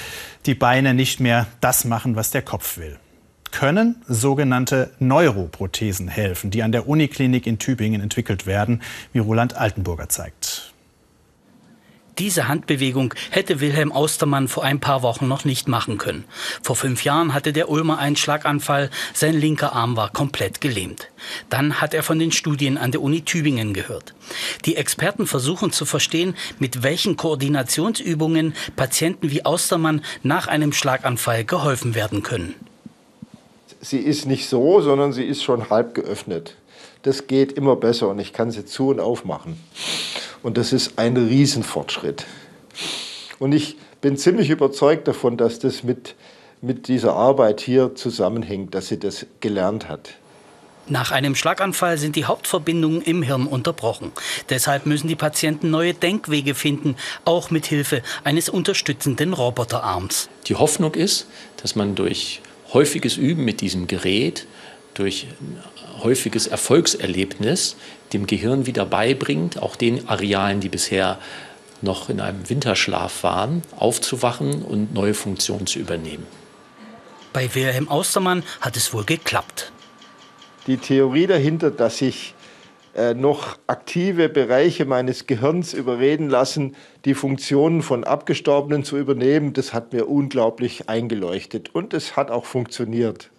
die 0.47 0.55
Beine 0.55 0.95
nicht 0.95 1.19
mehr 1.19 1.45
das 1.59 1.85
machen, 1.85 2.15
was 2.15 2.31
der 2.31 2.41
Kopf 2.41 2.79
will. 2.79 2.97
Können 3.51 4.01
sogenannte 4.07 4.89
Neuroprothesen 4.97 6.07
helfen, 6.07 6.49
die 6.49 6.63
an 6.63 6.71
der 6.71 6.87
Uniklinik 6.87 7.45
in 7.45 7.59
Tübingen 7.59 8.01
entwickelt 8.01 8.47
werden, 8.47 8.81
wie 9.13 9.19
Roland 9.19 9.55
Altenburger 9.55 10.09
zeigt. 10.09 10.40
Diese 12.21 12.47
Handbewegung 12.47 13.15
hätte 13.31 13.61
Wilhelm 13.61 13.91
Austermann 13.91 14.47
vor 14.47 14.63
ein 14.63 14.79
paar 14.79 15.01
Wochen 15.01 15.27
noch 15.27 15.43
nicht 15.43 15.67
machen 15.67 15.97
können. 15.97 16.23
Vor 16.61 16.75
fünf 16.75 17.03
Jahren 17.03 17.33
hatte 17.33 17.51
der 17.51 17.67
Ulmer 17.67 17.97
einen 17.97 18.15
Schlaganfall, 18.15 18.91
sein 19.11 19.33
linker 19.33 19.73
Arm 19.73 19.97
war 19.97 20.11
komplett 20.11 20.61
gelähmt. 20.61 21.07
Dann 21.49 21.81
hat 21.81 21.95
er 21.95 22.03
von 22.03 22.19
den 22.19 22.31
Studien 22.31 22.77
an 22.77 22.91
der 22.91 23.01
Uni 23.01 23.23
Tübingen 23.23 23.73
gehört. 23.73 24.13
Die 24.65 24.75
Experten 24.75 25.25
versuchen 25.25 25.71
zu 25.71 25.83
verstehen, 25.83 26.35
mit 26.59 26.83
welchen 26.83 27.17
Koordinationsübungen 27.17 28.53
Patienten 28.75 29.31
wie 29.31 29.43
Austermann 29.43 30.03
nach 30.21 30.45
einem 30.45 30.73
Schlaganfall 30.73 31.43
geholfen 31.43 31.95
werden 31.95 32.21
können. 32.21 32.53
Sie 33.79 33.97
ist 33.97 34.27
nicht 34.27 34.47
so, 34.47 34.79
sondern 34.81 35.11
sie 35.11 35.25
ist 35.25 35.41
schon 35.41 35.71
halb 35.71 35.95
geöffnet. 35.95 36.55
Das 37.03 37.27
geht 37.27 37.53
immer 37.53 37.75
besser 37.75 38.09
und 38.09 38.19
ich 38.19 38.33
kann 38.33 38.51
sie 38.51 38.65
zu 38.65 38.89
und 38.89 38.99
aufmachen. 38.99 39.59
Und 40.43 40.57
das 40.57 40.73
ist 40.73 40.97
ein 40.97 41.17
Riesenfortschritt. 41.17 42.25
Und 43.39 43.53
ich 43.53 43.77
bin 44.01 44.17
ziemlich 44.17 44.49
überzeugt 44.49 45.07
davon, 45.07 45.37
dass 45.37 45.59
das 45.59 45.83
mit, 45.83 46.15
mit 46.61 46.87
dieser 46.87 47.13
Arbeit 47.13 47.61
hier 47.61 47.95
zusammenhängt, 47.95 48.75
dass 48.75 48.87
sie 48.87 48.99
das 48.99 49.25
gelernt 49.39 49.89
hat. 49.89 50.15
Nach 50.87 51.11
einem 51.11 51.35
Schlaganfall 51.35 51.97
sind 51.97 52.15
die 52.15 52.25
Hauptverbindungen 52.25 53.01
im 53.03 53.21
Hirn 53.21 53.45
unterbrochen. 53.45 54.11
Deshalb 54.49 54.85
müssen 54.85 55.07
die 55.07 55.15
Patienten 55.15 55.69
neue 55.69 55.93
Denkwege 55.93 56.55
finden, 56.55 56.95
auch 57.23 57.51
mit 57.51 57.65
Hilfe 57.67 58.01
eines 58.23 58.49
unterstützenden 58.49 59.33
Roboterarms. 59.33 60.29
Die 60.47 60.55
Hoffnung 60.55 60.95
ist, 60.95 61.27
dass 61.57 61.75
man 61.75 61.95
durch 61.95 62.41
häufiges 62.73 63.15
Üben 63.17 63.45
mit 63.45 63.61
diesem 63.61 63.87
Gerät, 63.87 64.47
durch 64.95 65.27
häufiges 66.03 66.47
Erfolgserlebnis 66.47 67.75
dem 68.13 68.27
Gehirn 68.27 68.65
wieder 68.65 68.85
beibringt, 68.85 69.61
auch 69.61 69.75
den 69.75 70.07
Arealen, 70.07 70.59
die 70.59 70.69
bisher 70.69 71.19
noch 71.81 72.09
in 72.09 72.19
einem 72.19 72.49
Winterschlaf 72.49 73.23
waren, 73.23 73.63
aufzuwachen 73.77 74.61
und 74.63 74.93
neue 74.93 75.13
Funktionen 75.13 75.67
zu 75.67 75.79
übernehmen. 75.79 76.25
Bei 77.33 77.53
Wilhelm 77.55 77.87
Austermann 77.87 78.43
hat 78.59 78.77
es 78.77 78.93
wohl 78.93 79.05
geklappt. 79.05 79.71
Die 80.67 80.77
Theorie 80.77 81.27
dahinter, 81.27 81.71
dass 81.71 82.01
ich 82.01 82.35
äh, 82.93 83.13
noch 83.13 83.57
aktive 83.67 84.27
Bereiche 84.27 84.85
meines 84.85 85.25
Gehirns 85.25 85.73
überreden 85.73 86.29
lassen, 86.29 86.75
die 87.05 87.13
Funktionen 87.13 87.81
von 87.81 88.03
Abgestorbenen 88.03 88.83
zu 88.83 88.97
übernehmen, 88.97 89.53
das 89.53 89.73
hat 89.73 89.93
mir 89.93 90.09
unglaublich 90.09 90.89
eingeleuchtet 90.89 91.73
und 91.73 91.93
es 91.93 92.17
hat 92.17 92.29
auch 92.29 92.45
funktioniert. 92.45 93.30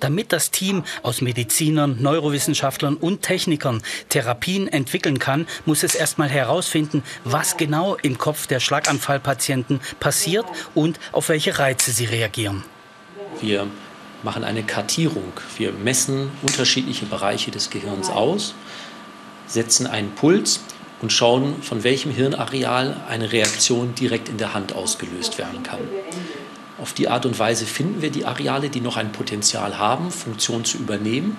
Damit 0.00 0.32
das 0.32 0.50
Team 0.50 0.84
aus 1.02 1.20
Medizinern, 1.20 2.00
Neurowissenschaftlern 2.00 2.96
und 2.96 3.22
Technikern 3.22 3.82
Therapien 4.08 4.68
entwickeln 4.68 5.18
kann, 5.18 5.46
muss 5.64 5.82
es 5.82 5.94
erstmal 5.94 6.28
herausfinden, 6.28 7.02
was 7.24 7.56
genau 7.56 7.96
im 8.02 8.18
Kopf 8.18 8.46
der 8.46 8.60
Schlaganfallpatienten 8.60 9.80
passiert 10.00 10.46
und 10.74 10.98
auf 11.12 11.28
welche 11.28 11.58
Reize 11.58 11.92
sie 11.92 12.06
reagieren. 12.06 12.64
Wir 13.40 13.66
machen 14.22 14.44
eine 14.44 14.62
Kartierung. 14.62 15.32
Wir 15.56 15.72
messen 15.72 16.30
unterschiedliche 16.42 17.06
Bereiche 17.06 17.50
des 17.50 17.70
Gehirns 17.70 18.08
aus, 18.08 18.54
setzen 19.46 19.86
einen 19.86 20.12
Puls 20.12 20.60
und 21.02 21.12
schauen, 21.12 21.62
von 21.62 21.84
welchem 21.84 22.10
Hirnareal 22.10 22.96
eine 23.08 23.30
Reaktion 23.32 23.94
direkt 23.94 24.28
in 24.28 24.38
der 24.38 24.54
Hand 24.54 24.74
ausgelöst 24.74 25.38
werden 25.38 25.62
kann. 25.62 25.80
Auf 26.84 26.92
die 26.92 27.08
Art 27.08 27.24
und 27.24 27.38
Weise 27.38 27.64
finden 27.64 28.02
wir 28.02 28.10
die 28.10 28.26
Areale, 28.26 28.68
die 28.68 28.82
noch 28.82 28.98
ein 28.98 29.10
Potenzial 29.10 29.78
haben, 29.78 30.10
Funktion 30.10 30.66
zu 30.66 30.76
übernehmen. 30.76 31.38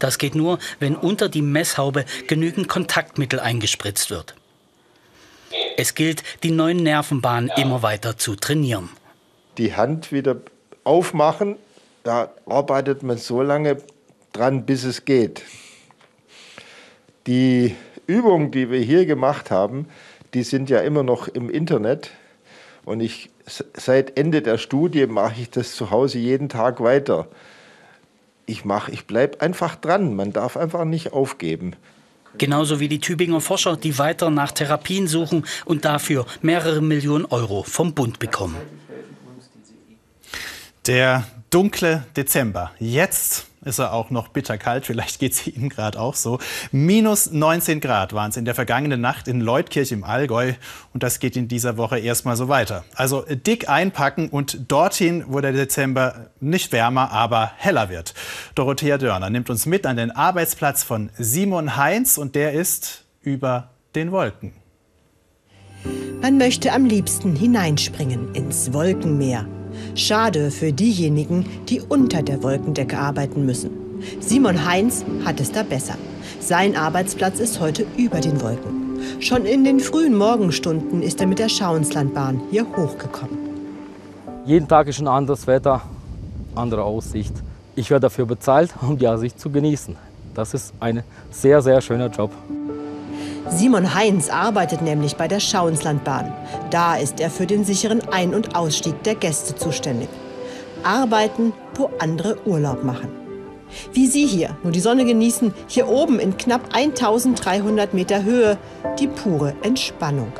Das 0.00 0.18
geht 0.18 0.34
nur, 0.34 0.58
wenn 0.80 0.96
unter 0.96 1.28
die 1.28 1.42
Messhaube 1.42 2.04
genügend 2.26 2.66
Kontaktmittel 2.66 3.38
eingespritzt 3.38 4.10
wird. 4.10 4.34
Es 5.76 5.94
gilt, 5.94 6.24
die 6.42 6.50
neuen 6.50 6.78
Nervenbahnen 6.78 7.52
immer 7.56 7.84
weiter 7.84 8.18
zu 8.18 8.34
trainieren. 8.34 8.88
Die 9.58 9.76
Hand 9.76 10.10
wieder 10.10 10.38
aufmachen, 10.82 11.54
da 12.02 12.32
arbeitet 12.46 13.04
man 13.04 13.16
so 13.16 13.42
lange 13.42 13.76
dran, 14.32 14.66
bis 14.66 14.82
es 14.82 15.04
geht. 15.04 15.44
Die 17.28 17.76
Übungen, 18.08 18.50
die 18.50 18.72
wir 18.72 18.80
hier 18.80 19.06
gemacht 19.06 19.52
haben, 19.52 19.86
die 20.34 20.42
sind 20.42 20.68
ja 20.68 20.80
immer 20.80 21.04
noch 21.04 21.28
im 21.28 21.48
Internet. 21.48 22.10
Und 22.84 22.98
ich 23.00 23.30
seit 23.74 24.16
Ende 24.16 24.42
der 24.42 24.58
Studie 24.58 25.06
mache 25.06 25.40
ich 25.42 25.50
das 25.50 25.74
zu 25.74 25.90
Hause 25.90 26.18
jeden 26.18 26.48
Tag 26.48 26.80
weiter. 26.80 27.28
Ich, 28.46 28.64
ich 28.90 29.06
bleibe 29.06 29.40
einfach 29.40 29.76
dran. 29.76 30.14
Man 30.16 30.32
darf 30.32 30.56
einfach 30.56 30.84
nicht 30.84 31.12
aufgeben. 31.12 31.74
Genauso 32.38 32.80
wie 32.80 32.88
die 32.88 33.00
Tübinger 33.00 33.40
Forscher, 33.40 33.76
die 33.76 33.98
weiter 33.98 34.30
nach 34.30 34.52
Therapien 34.52 35.08
suchen 35.08 35.44
und 35.64 35.84
dafür 35.84 36.26
mehrere 36.42 36.80
Millionen 36.80 37.24
Euro 37.26 37.64
vom 37.64 37.94
Bund 37.94 38.18
bekommen. 38.18 38.56
Der 40.86 41.24
dunkle 41.50 42.06
Dezember. 42.16 42.70
Jetzt 42.78 43.46
ist 43.64 43.78
er 43.78 43.92
auch 43.92 44.10
noch 44.10 44.28
bitterkalt. 44.28 44.86
Vielleicht 44.86 45.18
geht 45.18 45.32
es 45.32 45.46
Ihnen 45.46 45.68
gerade 45.68 46.00
auch 46.00 46.14
so. 46.14 46.38
Minus 46.72 47.30
19 47.30 47.80
Grad 47.80 48.12
waren 48.12 48.30
es 48.30 48.36
in 48.36 48.44
der 48.44 48.54
vergangenen 48.54 49.00
Nacht 49.00 49.28
in 49.28 49.40
Leutkirch 49.40 49.92
im 49.92 50.04
Allgäu. 50.04 50.54
Und 50.92 51.02
das 51.02 51.20
geht 51.20 51.36
in 51.36 51.48
dieser 51.48 51.76
Woche 51.76 51.98
erstmal 51.98 52.36
so 52.36 52.48
weiter. 52.48 52.84
Also 52.94 53.24
dick 53.28 53.68
einpacken 53.68 54.28
und 54.28 54.70
dorthin, 54.70 55.24
wo 55.28 55.40
der 55.40 55.52
Dezember 55.52 56.30
nicht 56.40 56.72
wärmer, 56.72 57.10
aber 57.10 57.52
heller 57.56 57.88
wird. 57.88 58.14
Dorothea 58.54 58.98
Dörner 58.98 59.30
nimmt 59.30 59.50
uns 59.50 59.66
mit 59.66 59.86
an 59.86 59.96
den 59.96 60.10
Arbeitsplatz 60.10 60.82
von 60.82 61.10
Simon 61.18 61.76
Heinz 61.76 62.18
und 62.18 62.34
der 62.34 62.52
ist 62.52 63.04
über 63.22 63.70
den 63.94 64.12
Wolken. 64.12 64.52
Man 66.20 66.36
möchte 66.36 66.72
am 66.72 66.84
liebsten 66.84 67.34
hineinspringen 67.34 68.34
ins 68.34 68.72
Wolkenmeer. 68.72 69.46
Schade 69.94 70.50
für 70.50 70.72
diejenigen, 70.72 71.46
die 71.68 71.80
unter 71.80 72.22
der 72.22 72.42
Wolkendecke 72.42 72.98
arbeiten 72.98 73.46
müssen. 73.46 73.70
Simon 74.20 74.64
Heinz 74.64 75.04
hat 75.24 75.40
es 75.40 75.52
da 75.52 75.62
besser. 75.62 75.94
Sein 76.40 76.76
Arbeitsplatz 76.76 77.38
ist 77.38 77.60
heute 77.60 77.86
über 77.96 78.20
den 78.20 78.40
Wolken. 78.40 78.98
Schon 79.20 79.44
in 79.44 79.64
den 79.64 79.80
frühen 79.80 80.16
Morgenstunden 80.16 81.02
ist 81.02 81.20
er 81.20 81.26
mit 81.26 81.38
der 81.38 81.48
Schauenslandbahn 81.48 82.40
hier 82.50 82.66
hochgekommen. 82.76 83.38
Jeden 84.46 84.68
Tag 84.68 84.88
ist 84.88 85.00
ein 85.00 85.08
anderes 85.08 85.46
Wetter, 85.46 85.82
andere 86.54 86.82
Aussicht. 86.82 87.32
Ich 87.76 87.90
werde 87.90 88.02
dafür 88.02 88.26
bezahlt, 88.26 88.74
um 88.80 88.98
die 88.98 89.06
Aussicht 89.06 89.38
zu 89.38 89.50
genießen. 89.50 89.96
Das 90.34 90.54
ist 90.54 90.72
ein 90.80 91.02
sehr, 91.30 91.60
sehr 91.62 91.80
schöner 91.80 92.08
Job. 92.08 92.30
Simon 93.52 93.94
Heinz 93.94 94.30
arbeitet 94.30 94.80
nämlich 94.80 95.16
bei 95.16 95.26
der 95.26 95.40
Schauenslandbahn. 95.40 96.32
Da 96.70 96.96
ist 96.96 97.18
er 97.18 97.30
für 97.30 97.46
den 97.46 97.64
sicheren 97.64 98.00
Ein- 98.08 98.32
und 98.32 98.54
Ausstieg 98.54 99.02
der 99.02 99.16
Gäste 99.16 99.56
zuständig. 99.56 100.08
Arbeiten, 100.84 101.52
wo 101.74 101.90
andere 101.98 102.38
Urlaub 102.46 102.84
machen. 102.84 103.10
Wie 103.92 104.06
Sie 104.06 104.24
hier, 104.24 104.56
nur 104.62 104.72
die 104.72 104.80
Sonne 104.80 105.04
genießen, 105.04 105.52
hier 105.66 105.88
oben 105.88 106.20
in 106.20 106.36
knapp 106.36 106.74
1300 106.74 107.92
Meter 107.92 108.22
Höhe, 108.22 108.56
die 109.00 109.08
pure 109.08 109.54
Entspannung. 109.62 110.32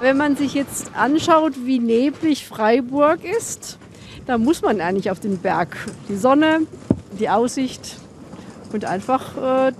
Wenn 0.00 0.16
man 0.16 0.34
sich 0.34 0.54
jetzt 0.54 0.90
anschaut, 0.96 1.52
wie 1.64 1.78
neblig 1.78 2.46
Freiburg 2.46 3.20
ist, 3.24 3.78
da 4.26 4.38
muss 4.38 4.60
man 4.60 4.80
eigentlich 4.80 5.10
auf 5.10 5.20
den 5.20 5.38
Berg. 5.38 5.76
Die 6.08 6.16
Sonne, 6.16 6.62
die 7.18 7.30
Aussicht 7.30 7.96
und 8.72 8.84
einfach 8.84 9.68
äh, 9.68 9.72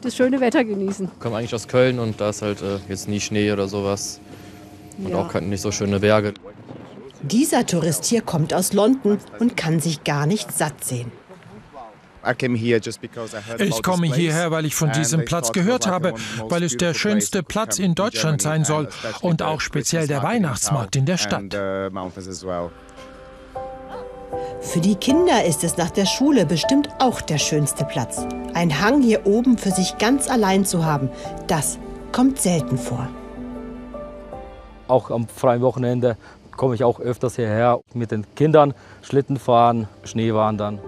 das 0.00 0.16
schöne 0.16 0.40
Wetter 0.40 0.64
genießen. 0.64 1.10
Ich 1.12 1.20
komme 1.20 1.36
eigentlich 1.36 1.54
aus 1.54 1.68
Köln 1.68 1.98
und 1.98 2.20
da 2.20 2.30
ist 2.30 2.42
halt 2.42 2.62
äh, 2.62 2.78
jetzt 2.88 3.08
nie 3.08 3.20
Schnee 3.20 3.52
oder 3.52 3.68
sowas. 3.68 4.20
Und 4.98 5.10
Ja. 5.10 5.18
auch 5.18 5.34
nicht 5.40 5.60
so 5.60 5.72
schöne 5.72 6.00
Berge. 6.00 6.34
Dieser 7.22 7.66
Tourist 7.66 8.04
hier 8.06 8.22
kommt 8.22 8.54
aus 8.54 8.72
London 8.72 9.18
und 9.38 9.56
kann 9.56 9.80
sich 9.80 10.04
gar 10.04 10.26
nicht 10.26 10.52
satt 10.52 10.82
sehen. 10.84 11.12
Ich 13.58 13.82
komme 13.82 14.06
hierher, 14.14 14.50
weil 14.50 14.66
ich 14.66 14.74
von 14.74 14.92
diesem 14.92 15.24
Platz 15.24 15.52
gehört 15.52 15.86
habe, 15.86 16.14
weil 16.48 16.62
es 16.62 16.76
der 16.76 16.92
schönste 16.92 17.42
Platz 17.42 17.78
in 17.78 17.94
Deutschland 17.94 18.42
sein 18.42 18.64
soll 18.64 18.88
und 19.22 19.42
auch 19.42 19.60
speziell 19.60 20.06
der 20.06 20.22
Weihnachtsmarkt 20.22 20.96
in 20.96 21.06
der 21.06 21.16
Stadt. 21.16 21.44
Für 24.60 24.80
die 24.80 24.94
Kinder 24.94 25.44
ist 25.44 25.64
es 25.64 25.78
nach 25.78 25.90
der 25.90 26.04
Schule 26.04 26.44
bestimmt 26.44 26.90
auch 26.98 27.22
der 27.22 27.38
schönste 27.38 27.84
Platz. 27.84 28.26
Ein 28.52 28.80
Hang 28.80 29.00
hier 29.00 29.26
oben 29.26 29.56
für 29.56 29.70
sich 29.70 29.96
ganz 29.96 30.28
allein 30.28 30.66
zu 30.66 30.84
haben, 30.84 31.08
das 31.46 31.78
kommt 32.12 32.40
selten 32.40 32.76
vor. 32.76 33.08
Auch 34.86 35.10
am 35.10 35.28
freien 35.28 35.62
Wochenende 35.62 36.16
komme 36.56 36.74
ich 36.74 36.84
auch 36.84 37.00
öfters 37.00 37.36
hierher 37.36 37.80
mit 37.94 38.10
den 38.10 38.26
Kindern, 38.34 38.74
Schlitten 39.00 39.38
fahren, 39.38 39.88
Schneewandern. 40.04 40.78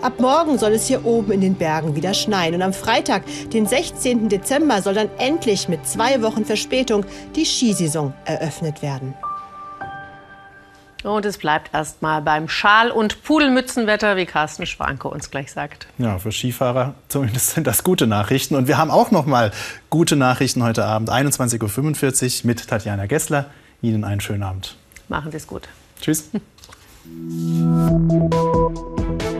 Ab 0.00 0.20
morgen 0.20 0.58
soll 0.58 0.72
es 0.72 0.86
hier 0.86 1.04
oben 1.04 1.32
in 1.32 1.40
den 1.40 1.54
Bergen 1.54 1.96
wieder 1.96 2.14
schneien 2.14 2.54
und 2.54 2.62
am 2.62 2.72
Freitag, 2.72 3.24
den 3.52 3.66
16. 3.66 4.28
Dezember, 4.28 4.80
soll 4.80 4.94
dann 4.94 5.10
endlich 5.18 5.68
mit 5.68 5.86
zwei 5.86 6.22
Wochen 6.22 6.44
Verspätung 6.44 7.04
die 7.34 7.44
Skisaison 7.44 8.12
eröffnet 8.24 8.80
werden. 8.80 9.14
Und 11.02 11.24
es 11.24 11.38
bleibt 11.38 11.74
erstmal 11.74 12.22
beim 12.22 12.48
Schal- 12.48 12.90
und 12.90 13.22
Pudelmützenwetter, 13.22 14.16
wie 14.16 14.26
Carsten 14.26 14.66
Schwanke 14.66 15.08
uns 15.08 15.30
gleich 15.30 15.52
sagt. 15.52 15.86
Ja, 15.98 16.18
für 16.18 16.32
Skifahrer 16.32 16.94
zumindest 17.08 17.50
sind 17.50 17.66
das 17.66 17.84
gute 17.84 18.06
Nachrichten. 18.06 18.54
Und 18.54 18.68
wir 18.68 18.78
haben 18.78 18.90
auch 18.90 19.10
noch 19.10 19.26
mal 19.26 19.50
gute 19.90 20.16
Nachrichten 20.16 20.62
heute 20.62 20.84
Abend, 20.84 21.10
21.45 21.10 22.42
Uhr 22.42 22.46
mit 22.46 22.68
Tatjana 22.68 23.06
Gessler. 23.06 23.46
Ihnen 23.80 24.04
einen 24.04 24.20
schönen 24.20 24.44
Abend. 24.44 24.76
Machen 25.08 25.32
Sie 25.32 25.36
es 25.36 25.46
gut. 25.46 25.68
Tschüss. 26.00 26.30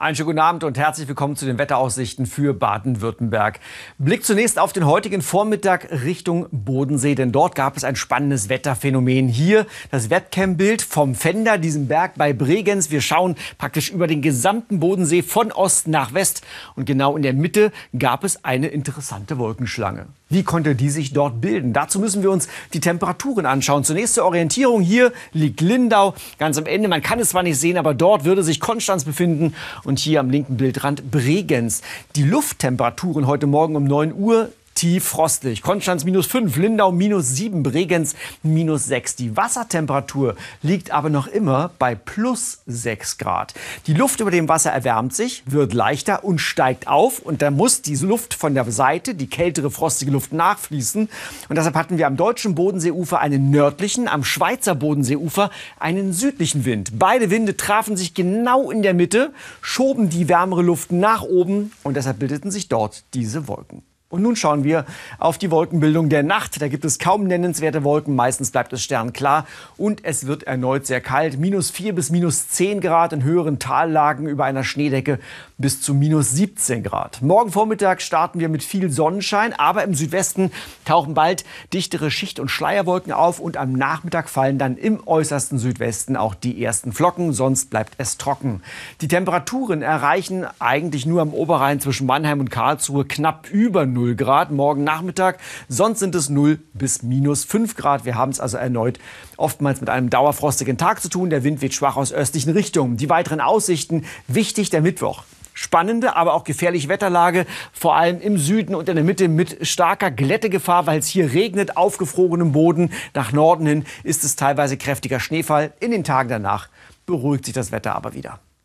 Einen 0.00 0.16
schönen 0.16 0.28
guten 0.28 0.38
Abend 0.38 0.64
und 0.64 0.78
herzlich 0.78 1.08
willkommen 1.08 1.36
zu 1.36 1.44
den 1.44 1.58
Wetteraussichten 1.58 2.24
für 2.24 2.54
Baden-Württemberg. 2.54 3.60
Blick 3.98 4.24
zunächst 4.24 4.58
auf 4.58 4.72
den 4.72 4.86
heutigen 4.86 5.20
Vormittag 5.20 5.90
Richtung 5.90 6.46
Bodensee, 6.50 7.14
denn 7.14 7.32
dort 7.32 7.54
gab 7.54 7.76
es 7.76 7.84
ein 7.84 7.96
spannendes 7.96 8.48
Wetterphänomen. 8.48 9.28
Hier 9.28 9.66
das 9.90 10.08
Webcam-Bild 10.08 10.80
vom 10.80 11.14
Fender, 11.14 11.58
diesem 11.58 11.86
Berg 11.86 12.14
bei 12.16 12.32
Bregenz. 12.32 12.90
Wir 12.90 13.02
schauen 13.02 13.36
praktisch 13.58 13.90
über 13.90 14.06
den 14.06 14.22
gesamten 14.22 14.80
Bodensee 14.80 15.20
von 15.20 15.52
Ost 15.52 15.86
nach 15.86 16.14
West 16.14 16.46
und 16.76 16.86
genau 16.86 17.14
in 17.14 17.22
der 17.22 17.34
Mitte 17.34 17.70
gab 17.98 18.24
es 18.24 18.42
eine 18.42 18.68
interessante 18.68 19.36
Wolkenschlange. 19.36 20.06
Wie 20.32 20.44
konnte 20.44 20.76
die 20.76 20.90
sich 20.90 21.12
dort 21.12 21.40
bilden? 21.40 21.72
Dazu 21.72 21.98
müssen 21.98 22.22
wir 22.22 22.30
uns 22.30 22.46
die 22.72 22.78
Temperaturen 22.78 23.46
anschauen. 23.46 23.82
Zunächst 23.82 24.14
zur 24.14 24.24
Orientierung. 24.24 24.80
Hier 24.80 25.12
liegt 25.32 25.60
Lindau 25.60 26.14
ganz 26.38 26.56
am 26.56 26.66
Ende. 26.66 26.88
Man 26.88 27.02
kann 27.02 27.18
es 27.18 27.30
zwar 27.30 27.42
nicht 27.42 27.58
sehen, 27.58 27.76
aber 27.76 27.94
dort 27.94 28.24
würde 28.24 28.44
sich 28.44 28.60
Konstanz 28.60 29.02
befinden 29.02 29.54
und 29.82 29.98
hier 29.98 30.20
am 30.20 30.30
linken 30.30 30.56
Bildrand 30.56 31.10
Bregenz. 31.10 31.82
Die 32.14 32.22
Lufttemperaturen 32.22 33.26
heute 33.26 33.48
Morgen 33.48 33.74
um 33.74 33.82
9 33.82 34.14
Uhr 34.14 34.50
tief 34.80 35.04
frostig. 35.04 35.60
Konstanz 35.60 36.04
minus 36.04 36.26
5, 36.28 36.56
Lindau 36.56 36.90
minus 36.90 37.36
7, 37.36 37.62
Bregenz 37.62 38.14
minus 38.42 38.86
6. 38.86 39.14
Die 39.16 39.36
Wassertemperatur 39.36 40.36
liegt 40.62 40.90
aber 40.90 41.10
noch 41.10 41.26
immer 41.26 41.70
bei 41.78 41.94
plus 41.94 42.62
6 42.64 43.18
Grad. 43.18 43.52
Die 43.86 43.92
Luft 43.92 44.20
über 44.20 44.30
dem 44.30 44.48
Wasser 44.48 44.70
erwärmt 44.70 45.14
sich, 45.14 45.42
wird 45.44 45.74
leichter 45.74 46.24
und 46.24 46.38
steigt 46.38 46.88
auf. 46.88 47.18
Und 47.18 47.42
da 47.42 47.50
muss 47.50 47.82
diese 47.82 48.06
Luft 48.06 48.32
von 48.32 48.54
der 48.54 48.72
Seite, 48.72 49.14
die 49.14 49.26
kältere, 49.26 49.70
frostige 49.70 50.12
Luft 50.12 50.32
nachfließen. 50.32 51.10
Und 51.50 51.56
deshalb 51.56 51.74
hatten 51.74 51.98
wir 51.98 52.06
am 52.06 52.16
deutschen 52.16 52.54
Bodenseeufer 52.54 53.20
einen 53.20 53.50
nördlichen, 53.50 54.08
am 54.08 54.24
Schweizer 54.24 54.74
Bodenseeufer 54.74 55.50
einen 55.78 56.14
südlichen 56.14 56.64
Wind. 56.64 56.98
Beide 56.98 57.28
Winde 57.28 57.54
trafen 57.58 57.98
sich 57.98 58.14
genau 58.14 58.70
in 58.70 58.80
der 58.80 58.94
Mitte, 58.94 59.34
schoben 59.60 60.08
die 60.08 60.30
wärmere 60.30 60.62
Luft 60.62 60.90
nach 60.90 61.20
oben 61.20 61.72
und 61.82 61.98
deshalb 61.98 62.18
bildeten 62.18 62.50
sich 62.50 62.68
dort 62.68 63.04
diese 63.12 63.46
Wolken. 63.46 63.82
Und 64.10 64.22
nun 64.22 64.34
schauen 64.34 64.64
wir 64.64 64.86
auf 65.20 65.38
die 65.38 65.52
Wolkenbildung 65.52 66.08
der 66.08 66.24
Nacht. 66.24 66.60
Da 66.60 66.66
gibt 66.66 66.84
es 66.84 66.98
kaum 66.98 67.28
nennenswerte 67.28 67.84
Wolken. 67.84 68.16
Meistens 68.16 68.50
bleibt 68.50 68.72
es 68.72 68.82
sternklar. 68.82 69.46
Und 69.76 70.04
es 70.04 70.26
wird 70.26 70.42
erneut 70.42 70.84
sehr 70.84 71.00
kalt. 71.00 71.38
Minus 71.38 71.70
4 71.70 71.94
bis 71.94 72.10
minus 72.10 72.48
10 72.48 72.80
Grad 72.80 73.12
in 73.12 73.22
höheren 73.22 73.60
Tallagen 73.60 74.26
über 74.26 74.44
einer 74.44 74.64
Schneedecke 74.64 75.20
bis 75.58 75.80
zu 75.80 75.94
minus 75.94 76.32
17 76.32 76.82
Grad. 76.82 77.22
Morgen 77.22 77.52
Vormittag 77.52 78.02
starten 78.02 78.40
wir 78.40 78.48
mit 78.48 78.64
viel 78.64 78.90
Sonnenschein. 78.90 79.52
Aber 79.52 79.84
im 79.84 79.94
Südwesten 79.94 80.50
tauchen 80.84 81.14
bald 81.14 81.44
dichtere 81.72 82.10
Schicht- 82.10 82.40
und 82.40 82.48
Schleierwolken 82.48 83.12
auf. 83.12 83.38
Und 83.38 83.56
am 83.56 83.74
Nachmittag 83.74 84.28
fallen 84.28 84.58
dann 84.58 84.76
im 84.76 85.06
äußersten 85.06 85.58
Südwesten 85.60 86.16
auch 86.16 86.34
die 86.34 86.60
ersten 86.64 86.92
Flocken. 86.92 87.32
Sonst 87.32 87.70
bleibt 87.70 87.94
es 87.98 88.18
trocken. 88.18 88.60
Die 89.02 89.08
Temperaturen 89.08 89.82
erreichen 89.82 90.46
eigentlich 90.58 91.06
nur 91.06 91.22
am 91.22 91.32
Oberrhein 91.32 91.78
zwischen 91.78 92.08
Mannheim 92.08 92.40
und 92.40 92.50
Karlsruhe 92.50 93.04
knapp 93.04 93.48
über 93.50 93.86
0 94.00 94.14
Grad 94.14 94.50
morgen 94.50 94.82
Nachmittag. 94.82 95.38
Sonst 95.68 95.98
sind 95.98 96.14
es 96.14 96.30
0 96.30 96.58
bis 96.72 97.02
minus 97.02 97.44
5 97.44 97.76
Grad. 97.76 98.06
Wir 98.06 98.14
haben 98.14 98.30
es 98.30 98.40
also 98.40 98.56
erneut 98.56 98.98
oftmals 99.36 99.80
mit 99.80 99.90
einem 99.90 100.08
dauerfrostigen 100.08 100.78
Tag 100.78 101.02
zu 101.02 101.10
tun. 101.10 101.28
Der 101.28 101.44
Wind 101.44 101.60
weht 101.60 101.74
schwach 101.74 101.96
aus 101.96 102.12
östlichen 102.12 102.52
Richtungen. 102.52 102.96
Die 102.96 103.10
weiteren 103.10 103.40
Aussichten, 103.40 104.06
wichtig 104.26 104.70
der 104.70 104.80
Mittwoch. 104.80 105.24
Spannende, 105.52 106.16
aber 106.16 106.32
auch 106.32 106.44
gefährliche 106.44 106.88
Wetterlage, 106.88 107.44
vor 107.72 107.94
allem 107.96 108.20
im 108.20 108.38
Süden 108.38 108.74
und 108.74 108.88
in 108.88 108.94
der 108.94 109.04
Mitte 109.04 109.28
mit 109.28 109.66
starker 109.66 110.10
Glättegefahr, 110.10 110.86
weil 110.86 111.00
es 111.00 111.08
hier 111.08 111.34
regnet, 111.34 111.76
aufgefrorenem 111.76 112.52
Boden. 112.52 112.90
Nach 113.12 113.32
Norden 113.32 113.66
hin 113.66 113.84
ist 114.02 114.24
es 114.24 114.36
teilweise 114.36 114.78
kräftiger 114.78 115.20
Schneefall. 115.20 115.74
In 115.80 115.90
den 115.90 116.04
Tagen 116.04 116.30
danach 116.30 116.68
beruhigt 117.04 117.44
sich 117.44 117.52
das 117.52 117.72
Wetter 117.72 117.94
aber 117.94 118.14
wieder. 118.14 118.40